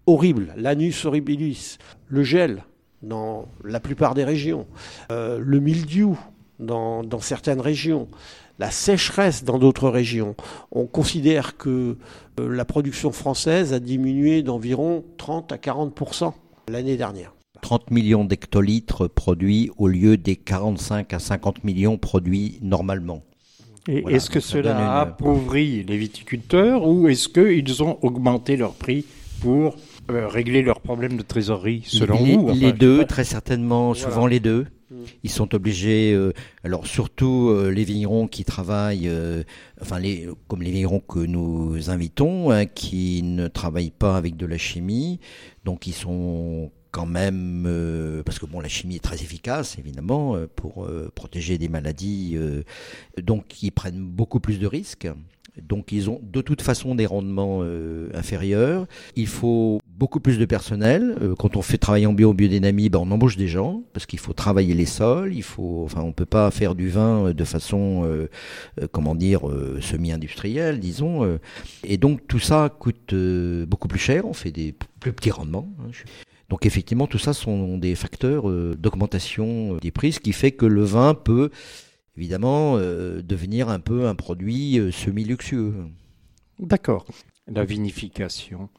horrible, 0.07 0.55
l'anus 0.57 1.05
horribilis, 1.05 1.77
le 2.07 2.23
gel 2.23 2.63
dans 3.03 3.47
la 3.63 3.79
plupart 3.79 4.13
des 4.13 4.23
régions, 4.23 4.67
euh, 5.11 5.39
le 5.41 5.59
mildiou 5.59 6.19
dans, 6.59 7.03
certaines 7.21 7.61
régions, 7.61 8.07
la 8.59 8.71
sécheresse 8.71 9.43
dans 9.43 9.57
d'autres 9.57 9.89
régions. 9.89 10.35
On 10.71 10.85
considère 10.85 11.57
que 11.57 11.97
euh, 12.39 12.55
la 12.55 12.65
production 12.65 13.11
française 13.11 13.73
a 13.73 13.79
diminué 13.79 14.43
d'environ 14.43 15.05
30 15.17 15.51
à 15.53 15.57
40% 15.57 16.33
l'année 16.69 16.97
dernière. 16.97 17.33
30 17.61 17.91
millions 17.91 18.25
d'hectolitres 18.25 19.07
produits 19.07 19.71
au 19.77 19.87
lieu 19.87 20.17
des 20.17 20.35
45 20.35 21.13
à 21.13 21.19
50 21.19 21.63
millions 21.63 21.97
produits 21.97 22.59
normalement. 22.61 23.23
Et 23.87 24.03
est-ce 24.07 24.29
que 24.29 24.39
cela 24.39 24.77
a 24.77 25.01
appauvri 25.01 25.83
les 25.83 25.97
viticulteurs 25.97 26.87
ou 26.87 27.07
est-ce 27.07 27.27
qu'ils 27.27 27.81
ont 27.81 27.97
augmenté 28.01 28.55
leur 28.55 28.73
prix 28.73 29.05
pour 29.41 29.75
euh, 30.09 30.27
régler 30.27 30.61
leurs 30.61 30.81
problèmes 30.81 31.17
de 31.17 31.21
trésorerie, 31.21 31.83
selon 31.85 32.23
les, 32.23 32.35
vous 32.35 32.53
Les 32.53 32.73
deux, 32.73 33.05
très 33.05 33.23
certainement, 33.23 33.93
souvent 33.93 34.27
les 34.27 34.39
deux. 34.39 34.65
Mm. 34.89 34.95
Ils 35.23 35.29
sont 35.29 35.53
obligés, 35.55 36.13
euh, 36.13 36.33
alors 36.63 36.87
surtout 36.87 37.49
euh, 37.49 37.69
les 37.69 37.83
vignerons 37.83 38.27
qui 38.27 38.43
travaillent, 38.43 39.09
enfin 39.81 39.99
les, 39.99 40.27
comme 40.47 40.61
les 40.61 40.71
vignerons 40.71 40.99
que 40.99 41.19
nous 41.19 41.89
invitons, 41.89 42.51
hein, 42.51 42.65
qui 42.65 43.21
ne 43.23 43.47
travaillent 43.47 43.91
pas 43.91 44.17
avec 44.17 44.37
de 44.37 44.45
la 44.45 44.57
chimie, 44.57 45.19
donc 45.65 45.87
ils 45.87 45.93
sont 45.93 46.71
quand 46.91 47.05
même, 47.05 47.67
parce 48.25 48.39
que 48.39 48.45
bon, 48.45 48.59
la 48.59 48.67
chimie 48.67 48.95
est 48.95 49.03
très 49.03 49.17
efficace 49.17 49.77
évidemment 49.77 50.35
pour 50.55 50.87
protéger 51.15 51.57
des 51.57 51.69
maladies, 51.69 52.37
donc 53.21 53.61
ils 53.61 53.71
prennent 53.71 54.05
beaucoup 54.05 54.39
plus 54.39 54.59
de 54.59 54.67
risques. 54.67 55.07
Donc 55.67 55.91
ils 55.91 56.09
ont 56.09 56.19
de 56.23 56.41
toute 56.41 56.61
façon 56.61 56.95
des 56.95 57.05
rendements 57.05 57.59
euh, 57.61 58.09
inférieurs. 58.13 58.85
Il 59.15 59.27
faut 59.27 59.79
beaucoup 59.87 60.19
plus 60.19 60.37
de 60.37 60.45
personnel. 60.45 61.15
Euh, 61.21 61.35
quand 61.35 61.55
on 61.55 61.61
fait 61.61 61.77
travailler 61.77 62.05
en 62.05 62.13
bio, 62.13 62.33
biodynamie, 62.33 62.89
ben 62.89 62.99
on 62.99 63.11
embauche 63.11 63.37
des 63.37 63.47
gens 63.47 63.83
parce 63.93 64.05
qu'il 64.05 64.19
faut 64.19 64.33
travailler 64.33 64.73
les 64.73 64.85
sols. 64.85 65.33
Il 65.33 65.43
faut, 65.43 65.83
enfin, 65.85 66.01
on 66.01 66.11
peut 66.11 66.25
pas 66.25 66.49
faire 66.51 66.75
du 66.75 66.89
vin 66.89 67.27
euh, 67.27 67.33
de 67.33 67.43
façon, 67.43 67.79
comment 68.91 69.15
dire, 69.15 69.41
semi-industrielle, 69.81 70.79
disons. 70.79 71.39
et 71.83 71.97
donc 71.97 72.27
tout 72.27 72.39
ça 72.39 72.69
coûte 72.69 73.13
beaucoup 73.67 73.87
plus 73.87 73.99
cher. 73.99 74.25
On 74.25 74.33
fait 74.33 74.51
des 74.51 74.73
plus 74.99 75.13
petits 75.13 75.31
rendements. 75.31 75.67
Donc 76.49 76.65
effectivement, 76.65 77.07
tout 77.07 77.19
ça 77.19 77.33
sont 77.33 77.77
des 77.77 77.95
facteurs 77.95 78.49
d'augmentation 78.75 79.75
des 79.77 79.91
prix, 79.91 80.13
ce 80.13 80.19
qui 80.19 80.33
fait 80.33 80.51
que 80.51 80.65
le 80.65 80.83
vin 80.83 81.13
peut 81.13 81.51
évidemment 82.19 82.75
euh, 82.77 83.21
devenir 83.21 83.69
un 83.69 83.79
peu 83.79 84.05
un 84.05 84.15
produit 84.15 84.77
euh, 84.77 84.91
semi-luxueux. 84.91 85.73
D'accord. 86.59 87.05
La 87.47 87.63
vinification, 87.63 88.69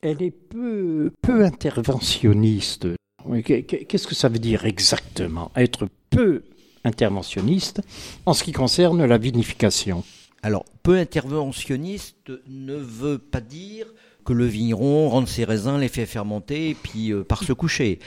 elle 0.00 0.22
est 0.22 0.30
peu, 0.30 1.12
peu 1.20 1.44
interventionniste. 1.44 2.86
Qu'est-ce 3.44 4.06
que 4.06 4.14
ça 4.14 4.28
veut 4.28 4.38
dire 4.38 4.64
exactement 4.64 5.50
Être 5.56 5.88
peu 6.10 6.44
interventionniste 6.84 7.82
en 8.24 8.32
ce 8.32 8.44
qui 8.44 8.52
concerne 8.52 9.04
la 9.04 9.18
vinification? 9.18 10.04
Alors, 10.42 10.64
peu 10.84 10.96
interventionniste 10.96 12.30
ne 12.46 12.76
veut 12.76 13.18
pas 13.18 13.40
dire 13.40 13.86
que 14.26 14.32
le 14.32 14.44
vigneron 14.44 15.08
rende 15.08 15.28
ses 15.28 15.44
raisins, 15.44 15.78
les 15.78 15.88
fait 15.88 16.06
fermenter 16.06 16.70
et 16.70 16.74
puis 16.74 17.12
euh, 17.12 17.24
part 17.24 17.44
se 17.44 17.52
coucher. 17.52 18.00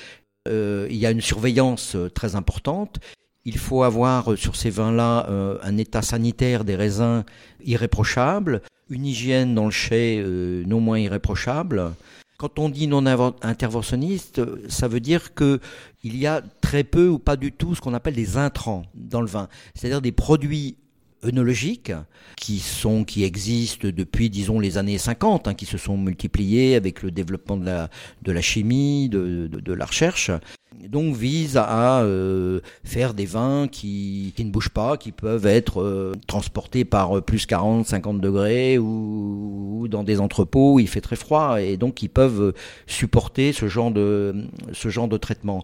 il 0.48 0.96
y 0.96 1.06
a 1.06 1.12
une 1.12 1.22
surveillance 1.22 1.96
très 2.14 2.36
importante 2.36 3.00
il 3.46 3.58
faut 3.58 3.84
avoir 3.84 4.32
euh, 4.32 4.36
sur 4.36 4.56
ces 4.56 4.70
vins-là 4.70 5.28
euh, 5.30 5.58
un 5.64 5.78
état 5.78 6.02
sanitaire 6.02 6.64
des 6.64 6.76
raisins 6.76 7.24
irréprochable, 7.64 8.62
une 8.90 9.06
hygiène 9.06 9.56
dans 9.56 9.66
le 9.66 9.72
chai 9.72 10.22
euh, 10.24 10.64
non 10.66 10.80
moins 10.80 11.00
irréprochable. 11.00 11.94
Quand 12.38 12.60
on 12.60 12.70
dit 12.70 12.88
non 12.88 13.06
interventionniste, 13.06 14.42
ça 14.70 14.88
veut 14.88 15.02
dire 15.02 15.34
que 15.34 15.60
il 16.04 16.16
y 16.16 16.26
a 16.26 16.42
très 16.62 16.86
peu 16.86 17.10
ou 17.10 17.20
pas 17.20 17.36
du 17.36 17.52
tout 17.52 17.76
ce 17.76 17.82
qu'on 17.82 17.94
appelle 17.94 18.14
des 18.14 18.38
intrants 18.38 18.84
dans 18.96 19.20
le 19.20 19.28
vin, 19.28 19.50
c'est-à-dire 19.76 20.02
des 20.02 20.14
produits 20.14 20.78
œnologiques 21.24 21.92
qui 22.36 22.60
sont 22.60 23.04
qui 23.04 23.24
existent 23.24 23.88
depuis 23.90 24.30
disons 24.30 24.60
les 24.60 24.78
années 24.78 24.98
50 24.98 25.48
hein, 25.48 25.54
qui 25.54 25.66
se 25.66 25.78
sont 25.78 25.98
multipliés 25.98 26.76
avec 26.76 27.04
le 27.04 27.12
développement 27.12 27.58
de 27.58 28.32
la 28.32 28.42
chimie 28.42 29.10
de, 29.10 29.74
la 29.74 29.86
recherche 29.86 30.32
donc 30.78 31.16
vise 31.16 31.58
à 31.58 32.02
euh, 32.02 32.62
faire 32.84 33.14
des 33.14 33.26
vins 33.26 33.68
qui, 33.68 34.34
qui, 34.36 34.46
ne 34.46 34.52
bougent 34.52 34.70
pas, 34.70 34.98
qui 34.98 35.12
peuvent 35.12 35.46
être 35.46 35.82
euh, 35.82 36.14
transportés 36.28 36.86
par 36.86 37.18
euh, 37.18 37.22
plus 37.22 37.46
40, 37.46 37.88
50 37.88 38.22
degrés 38.22 38.78
ou, 38.78 39.88
dans 39.90 40.04
des 40.04 40.20
entrepôts 40.20 40.76
où 40.76 40.80
il 40.80 40.88
fait 40.88 41.02
très 41.02 41.16
froid 41.16 41.60
et 41.62 41.78
donc 41.78 42.04
ils 42.04 42.10
peuvent 42.10 42.54
supporter 42.86 43.52
ce 43.52 43.68
genre 43.68 43.92
de 43.92 45.18
traitement. 45.18 45.64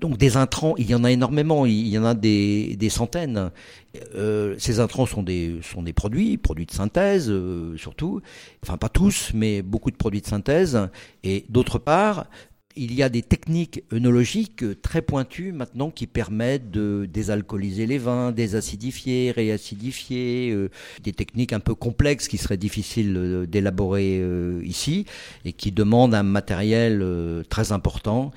Donc 0.00 0.16
des 0.16 0.36
intrants, 0.36 0.74
il 0.78 0.88
y 0.88 0.94
en 0.94 1.04
a 1.04 1.12
énormément, 1.12 1.66
il 1.66 1.88
y 1.88 1.98
en 1.98 2.04
a 2.04 2.14
des, 2.14 2.76
centaines 2.88 3.50
euh, 4.14 4.54
ces 4.58 4.80
intrants 4.80 5.06
sont 5.06 5.22
des, 5.22 5.58
sont 5.62 5.82
des 5.82 5.92
produits, 5.92 6.36
produits 6.36 6.66
de 6.66 6.72
synthèse 6.72 7.30
euh, 7.30 7.76
surtout, 7.76 8.20
enfin 8.62 8.76
pas 8.76 8.88
tous, 8.88 9.30
mais 9.34 9.62
beaucoup 9.62 9.90
de 9.90 9.96
produits 9.96 10.20
de 10.20 10.26
synthèse. 10.26 10.88
Et 11.24 11.44
d'autre 11.48 11.78
part, 11.78 12.26
il 12.76 12.94
y 12.94 13.02
a 13.02 13.08
des 13.08 13.22
techniques 13.22 13.82
œnologiques 13.92 14.64
très 14.82 15.02
pointues 15.02 15.52
maintenant 15.52 15.90
qui 15.90 16.06
permettent 16.06 16.70
de 16.70 17.08
désalcooliser 17.12 17.86
les 17.86 17.98
vins, 17.98 18.32
désacidifier, 18.32 19.30
réacidifier, 19.30 20.50
euh, 20.52 20.70
des 21.02 21.12
techniques 21.12 21.52
un 21.52 21.60
peu 21.60 21.74
complexes 21.74 22.28
qui 22.28 22.38
seraient 22.38 22.56
difficiles 22.56 23.46
d'élaborer 23.48 24.22
ici 24.62 25.06
et 25.44 25.52
qui 25.52 25.72
demandent 25.72 26.14
un 26.14 26.22
matériel 26.22 27.04
très 27.48 27.72
important 27.72 28.32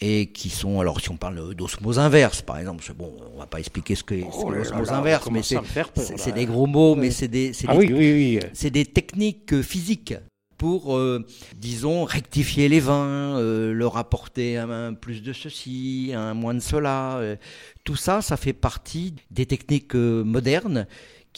et 0.00 0.26
qui 0.26 0.48
sont, 0.48 0.80
alors 0.80 1.00
si 1.00 1.10
on 1.10 1.16
parle 1.16 1.54
d'osmose 1.54 1.98
inverse, 1.98 2.42
par 2.42 2.58
exemple, 2.58 2.84
bon, 2.96 3.12
on 3.34 3.38
va 3.38 3.46
pas 3.46 3.58
expliquer 3.58 3.94
ce 3.94 4.04
qu'est 4.04 4.24
oh 4.32 4.50
l'osmose 4.50 4.90
inverse, 4.90 5.28
mais 5.30 5.42
c'est 5.42 6.32
des 6.32 6.46
gros 6.46 6.66
mots, 6.66 6.94
mais 6.94 7.10
c'est 7.10 7.28
des, 7.28 7.52
ah 7.66 7.76
des, 7.76 7.78
oui, 7.78 7.92
oui, 7.92 8.40
oui. 8.52 8.70
des 8.70 8.86
techniques 8.86 9.52
euh, 9.52 9.62
physiques 9.62 10.14
pour, 10.58 10.96
euh, 10.96 11.24
disons, 11.56 12.04
rectifier 12.04 12.68
les 12.68 12.80
vins, 12.80 13.38
euh, 13.38 13.72
leur 13.72 13.96
apporter 13.96 14.58
un, 14.58 14.92
plus 14.94 15.22
de 15.22 15.32
ceci, 15.32 16.12
un 16.14 16.34
moins 16.34 16.54
de 16.54 16.60
cela. 16.60 17.20
tout 17.84 17.96
ça, 17.96 18.20
ça 18.20 18.36
fait 18.36 18.52
partie 18.52 19.14
des 19.30 19.46
techniques 19.46 19.94
modernes 19.94 20.86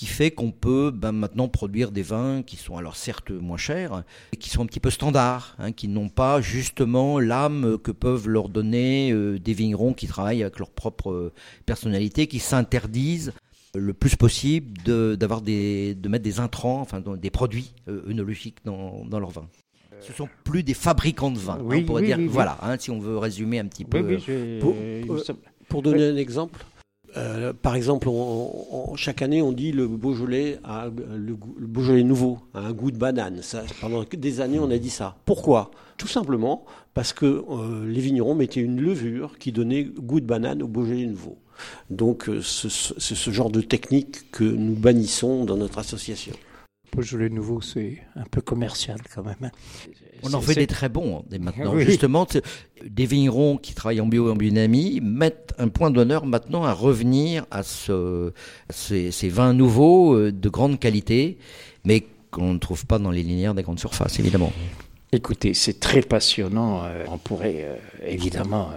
qui 0.01 0.07
fait 0.07 0.31
qu'on 0.31 0.51
peut 0.51 0.91
ben, 0.91 1.13
maintenant 1.13 1.49
produire 1.49 1.91
des 1.91 2.01
vins 2.01 2.43
qui 2.43 2.57
sont 2.57 2.79
alors 2.79 2.97
certes 2.97 3.31
moins 3.31 3.59
chers, 3.59 4.03
mais 4.33 4.39
qui 4.39 4.49
sont 4.49 4.63
un 4.63 4.67
petit 4.67 4.81
peu 4.81 4.89
standards, 4.89 5.55
hein, 5.59 5.73
qui 5.73 5.89
n'ont 5.89 6.09
pas 6.09 6.41
justement 6.41 7.21
l'âme 7.21 7.77
que 7.77 7.91
peuvent 7.91 8.27
leur 8.27 8.49
donner 8.49 9.13
euh, 9.13 9.39
des 9.39 9.53
vignerons 9.53 9.93
qui 9.93 10.07
travaillent 10.07 10.43
avec 10.43 10.59
leur 10.59 10.71
propre 10.71 11.11
euh, 11.11 11.33
personnalité, 11.67 12.29
qui 12.29 12.39
s'interdisent 12.39 13.33
le 13.75 13.93
plus 13.93 14.17
possible 14.17 14.73
de, 14.85 15.15
d'avoir 15.15 15.43
des, 15.43 15.95
de 15.95 16.09
mettre 16.09 16.25
des 16.25 16.41
intrants, 16.41 16.81
enfin 16.81 17.01
des 17.01 17.31
produits 17.31 17.73
euh, 17.89 18.03
œnologiques 18.09 18.59
dans, 18.65 19.05
dans 19.05 19.21
leur 19.21 19.31
vin. 19.31 19.47
Ce 20.01 20.13
sont 20.13 20.29
plus 20.45 20.63
des 20.63 20.75
fabricants 20.75 21.31
de 21.31 21.39
vin, 21.39 21.59
hein, 21.61 21.69
on 21.71 21.85
pourrait 21.85 22.03
dire. 22.03 22.19
voilà, 22.29 22.57
hein, 22.63 22.77
si 22.79 22.91
on 22.91 22.99
veut 22.99 23.19
résumer 23.19 23.59
un 23.59 23.67
petit 23.67 23.85
peu. 23.85 24.03
Pour, 24.61 24.75
pour, 25.69 25.83
donner 25.83 26.09
un 26.09 26.17
exemple, 26.17 26.65
euh, 27.17 27.53
par 27.53 27.75
exemple, 27.75 28.09
chaque 28.97 29.23
année, 29.23 29.43
on 29.43 29.53
dit 29.53 29.73
le 29.73 29.89
Beaujolais 29.89 30.59
a 30.65 30.87
le, 30.87 31.35
Beaujolais 31.35 32.03
nouveau 32.03 32.39
a 32.55 32.61
un 32.61 32.73
goût 32.73 32.91
de 32.91 32.97
banane. 32.97 33.43
Ça, 33.43 33.63
pendant 33.81 34.05
des 34.11 34.41
années, 34.41 34.59
on 34.59 34.71
a 34.71 34.79
dit 34.79 34.91
ça. 34.91 35.17
Pourquoi? 35.25 35.71
Tout 35.97 36.09
simplement 36.09 36.65
parce 36.95 37.13
que 37.13 37.27
euh, 37.27 37.87
les 37.87 38.01
vignerons 38.01 38.35
mettaient 38.35 38.61
une 38.61 38.81
levure 38.81 39.39
qui 39.39 39.53
donnait 39.53 39.85
goût 39.85 40.21
de 40.21 40.27
banane 40.27 40.63
au 40.63 40.69
Beaujolais 40.69 41.07
nouveau. 41.07 41.39
Donc, 41.91 42.29
euh, 42.29 42.41
c'est 42.43 43.15
ce 43.15 43.31
genre 43.31 43.51
de 43.51 43.61
technique 43.61 44.31
que 44.31 44.45
nous 44.45 44.75
bannissons 44.75 45.45
dans 45.45 45.57
notre 45.57 45.79
association. 45.79 46.35
Beaujolais 46.93 47.29
nouveau, 47.29 47.61
c'est 47.61 47.99
un 48.17 48.25
peu 48.25 48.41
commercial 48.41 48.99
quand 49.15 49.23
même. 49.23 49.37
Hein. 49.43 49.51
On 50.23 50.35
en 50.35 50.41
fait 50.41 50.55
des 50.55 50.67
très 50.67 50.89
bons 50.89 51.19
hein, 51.19 51.39
maintenant. 51.41 51.79
Justement, 51.79 52.27
des 52.85 53.07
vignerons 53.07 53.59
qui 53.59 53.75
travaillent 53.75 54.01
en 54.01 54.07
bio 54.07 54.29
et 54.29 54.33
en 54.33 54.37
biodynamie 54.37 55.01
mettent 55.01 55.55
un 55.59 55.69
point 55.69 55.91
d'honneur 55.91 56.27
maintenant 56.27 56.65
à 56.65 56.73
revenir 56.73 57.47
à, 57.51 57.63
ce, 57.63 58.33
ces, 58.71 59.29
vins 59.29 59.55
nouveaux 59.55 60.15
euh, 60.15 60.33
de 60.33 60.49
grande 60.49 60.81
qualité, 60.81 61.39
mais 61.85 62.05
qu'on 62.31 62.55
ne 62.55 62.59
trouve 62.59 62.87
pas 62.87 62.99
dans 62.99 63.11
les 63.11 63.23
linéaires 63.23 63.55
des 63.55 63.63
grandes 63.63 63.81
surfaces, 63.81 64.19
évidemment. 64.19 64.53
Écoutez, 65.13 65.55
c'est 65.55 65.81
très 65.81 66.03
passionnant. 66.03 66.85
Euh, 66.85 67.05
on 67.09 67.19
pourrait 67.19 67.65
euh, 67.65 67.77
évidemment. 68.07 68.71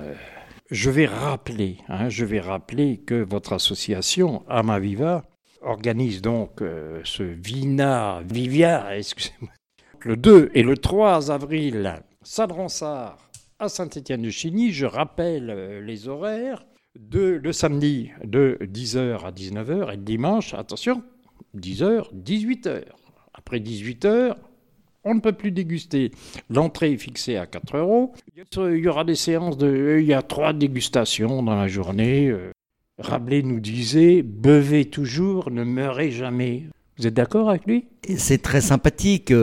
Je 0.71 0.89
vais 0.89 1.05
rappeler, 1.05 1.77
hein, 1.87 2.09
je 2.09 2.25
vais 2.25 2.39
rappeler 2.39 2.97
que 2.97 3.15
votre 3.15 3.53
association 3.53 4.43
Amaviva 4.47 5.23
organise 5.61 6.21
donc 6.21 6.61
euh, 6.61 7.01
ce 7.03 7.23
Vina 7.23 8.21
Vivia, 8.25 8.97
excusez-moi, 8.97 9.51
le 10.01 10.17
2 10.17 10.51
et 10.53 10.63
le 10.63 10.77
3 10.77 11.31
avril, 11.31 12.01
Salle-Ronsard 12.21 13.17
à 13.59 13.69
Saint-Étienne-de-Chigny. 13.69 14.71
Je 14.71 14.85
rappelle 14.85 15.49
euh, 15.49 15.81
les 15.81 16.07
horaires. 16.07 16.65
De, 16.95 17.41
le 17.43 17.51
samedi 17.53 18.11
de 18.23 18.59
10h 18.61 19.25
à 19.25 19.31
19h 19.31 19.91
et 19.91 19.95
le 19.95 20.03
dimanche, 20.03 20.53
attention, 20.53 21.01
10h, 21.55 22.13
18h. 22.13 22.83
Après 23.33 23.57
18h, 23.57 24.35
on 25.03 25.15
ne 25.15 25.19
peut 25.19 25.33
plus 25.33 25.51
déguster. 25.51 26.11
L'entrée 26.49 26.93
est 26.93 26.97
fixée 26.97 27.37
à 27.37 27.45
4 27.45 27.77
euros. 27.77 28.13
Il 28.37 28.77
y 28.77 28.87
aura 28.87 29.03
des 29.03 29.15
séances 29.15 29.57
de. 29.57 29.97
Il 29.99 30.05
y 30.05 30.13
a 30.13 30.21
trois 30.21 30.53
dégustations 30.53 31.43
dans 31.43 31.55
la 31.55 31.67
journée. 31.67 32.29
Euh, 32.29 32.51
Rabelais 32.99 33.41
nous 33.41 33.59
disait 33.59 34.21
Bevez 34.21 34.85
toujours, 34.85 35.49
ne 35.51 35.63
meurez 35.63 36.11
jamais. 36.11 36.63
Vous 36.97 37.07
êtes 37.07 37.13
d'accord 37.13 37.49
avec 37.49 37.65
lui? 37.65 37.85
C'est 38.17 38.41
très 38.41 38.61
sympathique. 38.61 39.33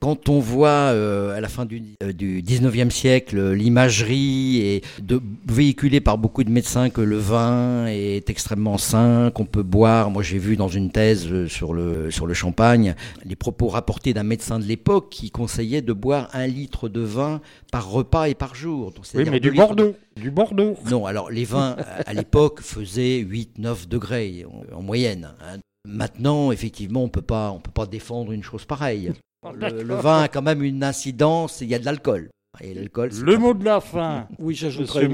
Quand 0.00 0.28
on 0.28 0.38
voit 0.38 0.68
euh, 0.68 1.36
à 1.36 1.40
la 1.40 1.48
fin 1.48 1.64
du, 1.64 1.82
euh, 2.02 2.12
du 2.12 2.42
19e 2.42 2.90
siècle 2.90 3.52
l'imagerie 3.52 4.58
et 4.58 4.82
de, 5.02 5.20
véhiculée 5.48 6.00
par 6.00 6.18
beaucoup 6.18 6.44
de 6.44 6.50
médecins 6.50 6.90
que 6.90 7.00
le 7.00 7.16
vin 7.16 7.86
est 7.86 8.28
extrêmement 8.30 8.78
sain, 8.78 9.32
qu'on 9.34 9.46
peut 9.46 9.62
boire. 9.62 10.10
Moi, 10.10 10.22
j'ai 10.22 10.38
vu 10.38 10.56
dans 10.56 10.68
une 10.68 10.90
thèse 10.90 11.26
euh, 11.32 11.48
sur 11.48 11.72
le, 11.72 12.10
sur 12.10 12.26
le 12.26 12.34
champagne 12.34 12.94
les 13.24 13.36
propos 13.36 13.68
rapportés 13.68 14.14
d'un 14.14 14.22
médecin 14.22 14.58
de 14.58 14.64
l'époque 14.64 15.08
qui 15.10 15.30
conseillait 15.30 15.82
de 15.82 15.92
boire 15.92 16.28
un 16.32 16.46
litre 16.46 16.88
de 16.88 17.00
vin 17.00 17.40
par 17.72 17.90
repas 17.90 18.28
et 18.28 18.34
par 18.34 18.54
jour. 18.54 18.92
oui, 19.14 19.24
mais 19.30 19.40
du 19.40 19.50
Bordeaux. 19.50 19.94
Du 20.16 20.30
Bordeaux. 20.30 20.76
Non, 20.90 21.06
alors 21.06 21.30
les 21.30 21.44
vins 21.44 21.76
à 22.06 22.12
l'époque 22.12 22.60
faisaient 22.60 23.22
8-9 23.22 23.88
degrés 23.88 24.44
en, 24.72 24.82
moyenne. 24.82 25.32
Hein. 25.40 25.58
Maintenant, 25.86 26.52
effectivement, 26.52 27.02
on 27.02 27.08
peut 27.08 27.22
pas, 27.22 27.50
on 27.50 27.58
peut 27.58 27.70
pas 27.70 27.86
défendre 27.86 28.32
une 28.32 28.42
chose 28.42 28.64
pareille. 28.64 29.12
Le, 29.54 29.94
vin 29.94 30.22
a 30.22 30.28
quand 30.28 30.42
même 30.42 30.62
une 30.62 30.84
incidence. 30.84 31.60
Il 31.62 31.68
y 31.68 31.74
a 31.74 31.78
de 31.78 31.84
l'alcool. 31.84 32.30
Et 32.60 32.74
l'alcool. 32.74 33.10
Le 33.22 33.38
mot 33.38 33.54
de 33.54 33.64
la 33.64 33.80
fin. 33.80 34.28
oui, 34.38 34.54
j'ajouterais 34.54 35.08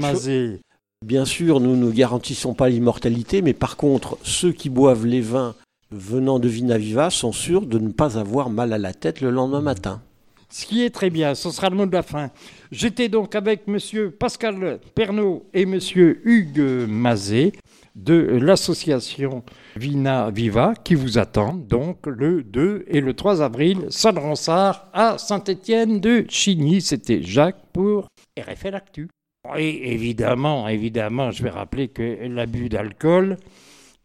Bien 1.05 1.25
sûr, 1.25 1.59
nous 1.59 1.75
ne 1.75 1.91
garantissons 1.91 2.55
pas 2.55 2.69
l'immortalité, 2.69 3.43
mais 3.43 3.53
par 3.53 3.77
contre, 3.77 4.17
ceux 4.23 4.51
qui 4.51 4.69
boivent 4.69 5.05
les 5.05 5.21
vins 5.21 5.53
venant 5.91 6.39
de 6.39 6.47
Vinaviva 6.47 7.11
sont 7.11 7.31
sûrs 7.31 7.65
de 7.65 7.77
ne 7.77 7.91
pas 7.91 8.17
avoir 8.17 8.49
mal 8.49 8.73
à 8.73 8.77
la 8.79 8.93
tête 8.93 9.21
le 9.21 9.29
lendemain 9.29 9.61
matin. 9.61 10.01
Ce 10.49 10.65
qui 10.65 10.83
est 10.83 10.91
très 10.91 11.09
bien, 11.09 11.35
ce 11.35 11.49
sera 11.49 11.69
le 11.69 11.75
mot 11.75 11.85
de 11.85 11.93
la 11.93 12.03
fin. 12.03 12.31
J'étais 12.71 13.09
donc 13.09 13.35
avec 13.35 13.67
monsieur 13.67 14.11
Pascal 14.11 14.79
Pernaud 14.95 15.49
et 15.53 15.65
monsieur 15.65 16.21
Hugues 16.23 16.87
Mazet 16.87 17.51
de 17.95 18.15
l'association 18.15 19.43
Vina 19.75 20.29
Viva 20.29 20.73
qui 20.83 20.95
vous 20.95 21.17
attendent 21.17 21.67
donc 21.67 22.07
le 22.07 22.43
2 22.43 22.85
et 22.87 23.01
le 23.01 23.13
3 23.13 23.41
avril, 23.41 23.87
salle 23.89 24.19
Ronsard 24.19 24.89
à 24.93 25.17
Saint-Étienne 25.17 25.99
de 25.99 26.25
Chigny. 26.29 26.79
C'était 26.79 27.21
Jacques 27.21 27.65
pour 27.73 28.07
RFL 28.39 28.75
Actu. 28.75 29.09
Et 29.57 29.93
évidemment, 29.93 30.67
évidemment, 30.67 31.31
je 31.31 31.43
vais 31.43 31.49
rappeler 31.49 31.89
que 31.89 32.27
l'abus 32.27 32.69
d'alcool 32.69 33.37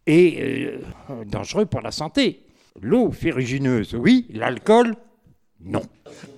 est 0.06 0.40
euh, 0.40 1.24
dangereux 1.26 1.66
pour 1.66 1.82
la 1.82 1.90
santé. 1.90 2.46
L'eau 2.80 3.10
ferrugineuse, 3.10 3.94
oui, 3.94 4.26
l'alcool, 4.32 4.94
non. 5.64 5.82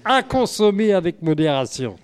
À 0.04 0.22
consommer 0.22 0.92
avec 0.92 1.22
modération. 1.22 1.96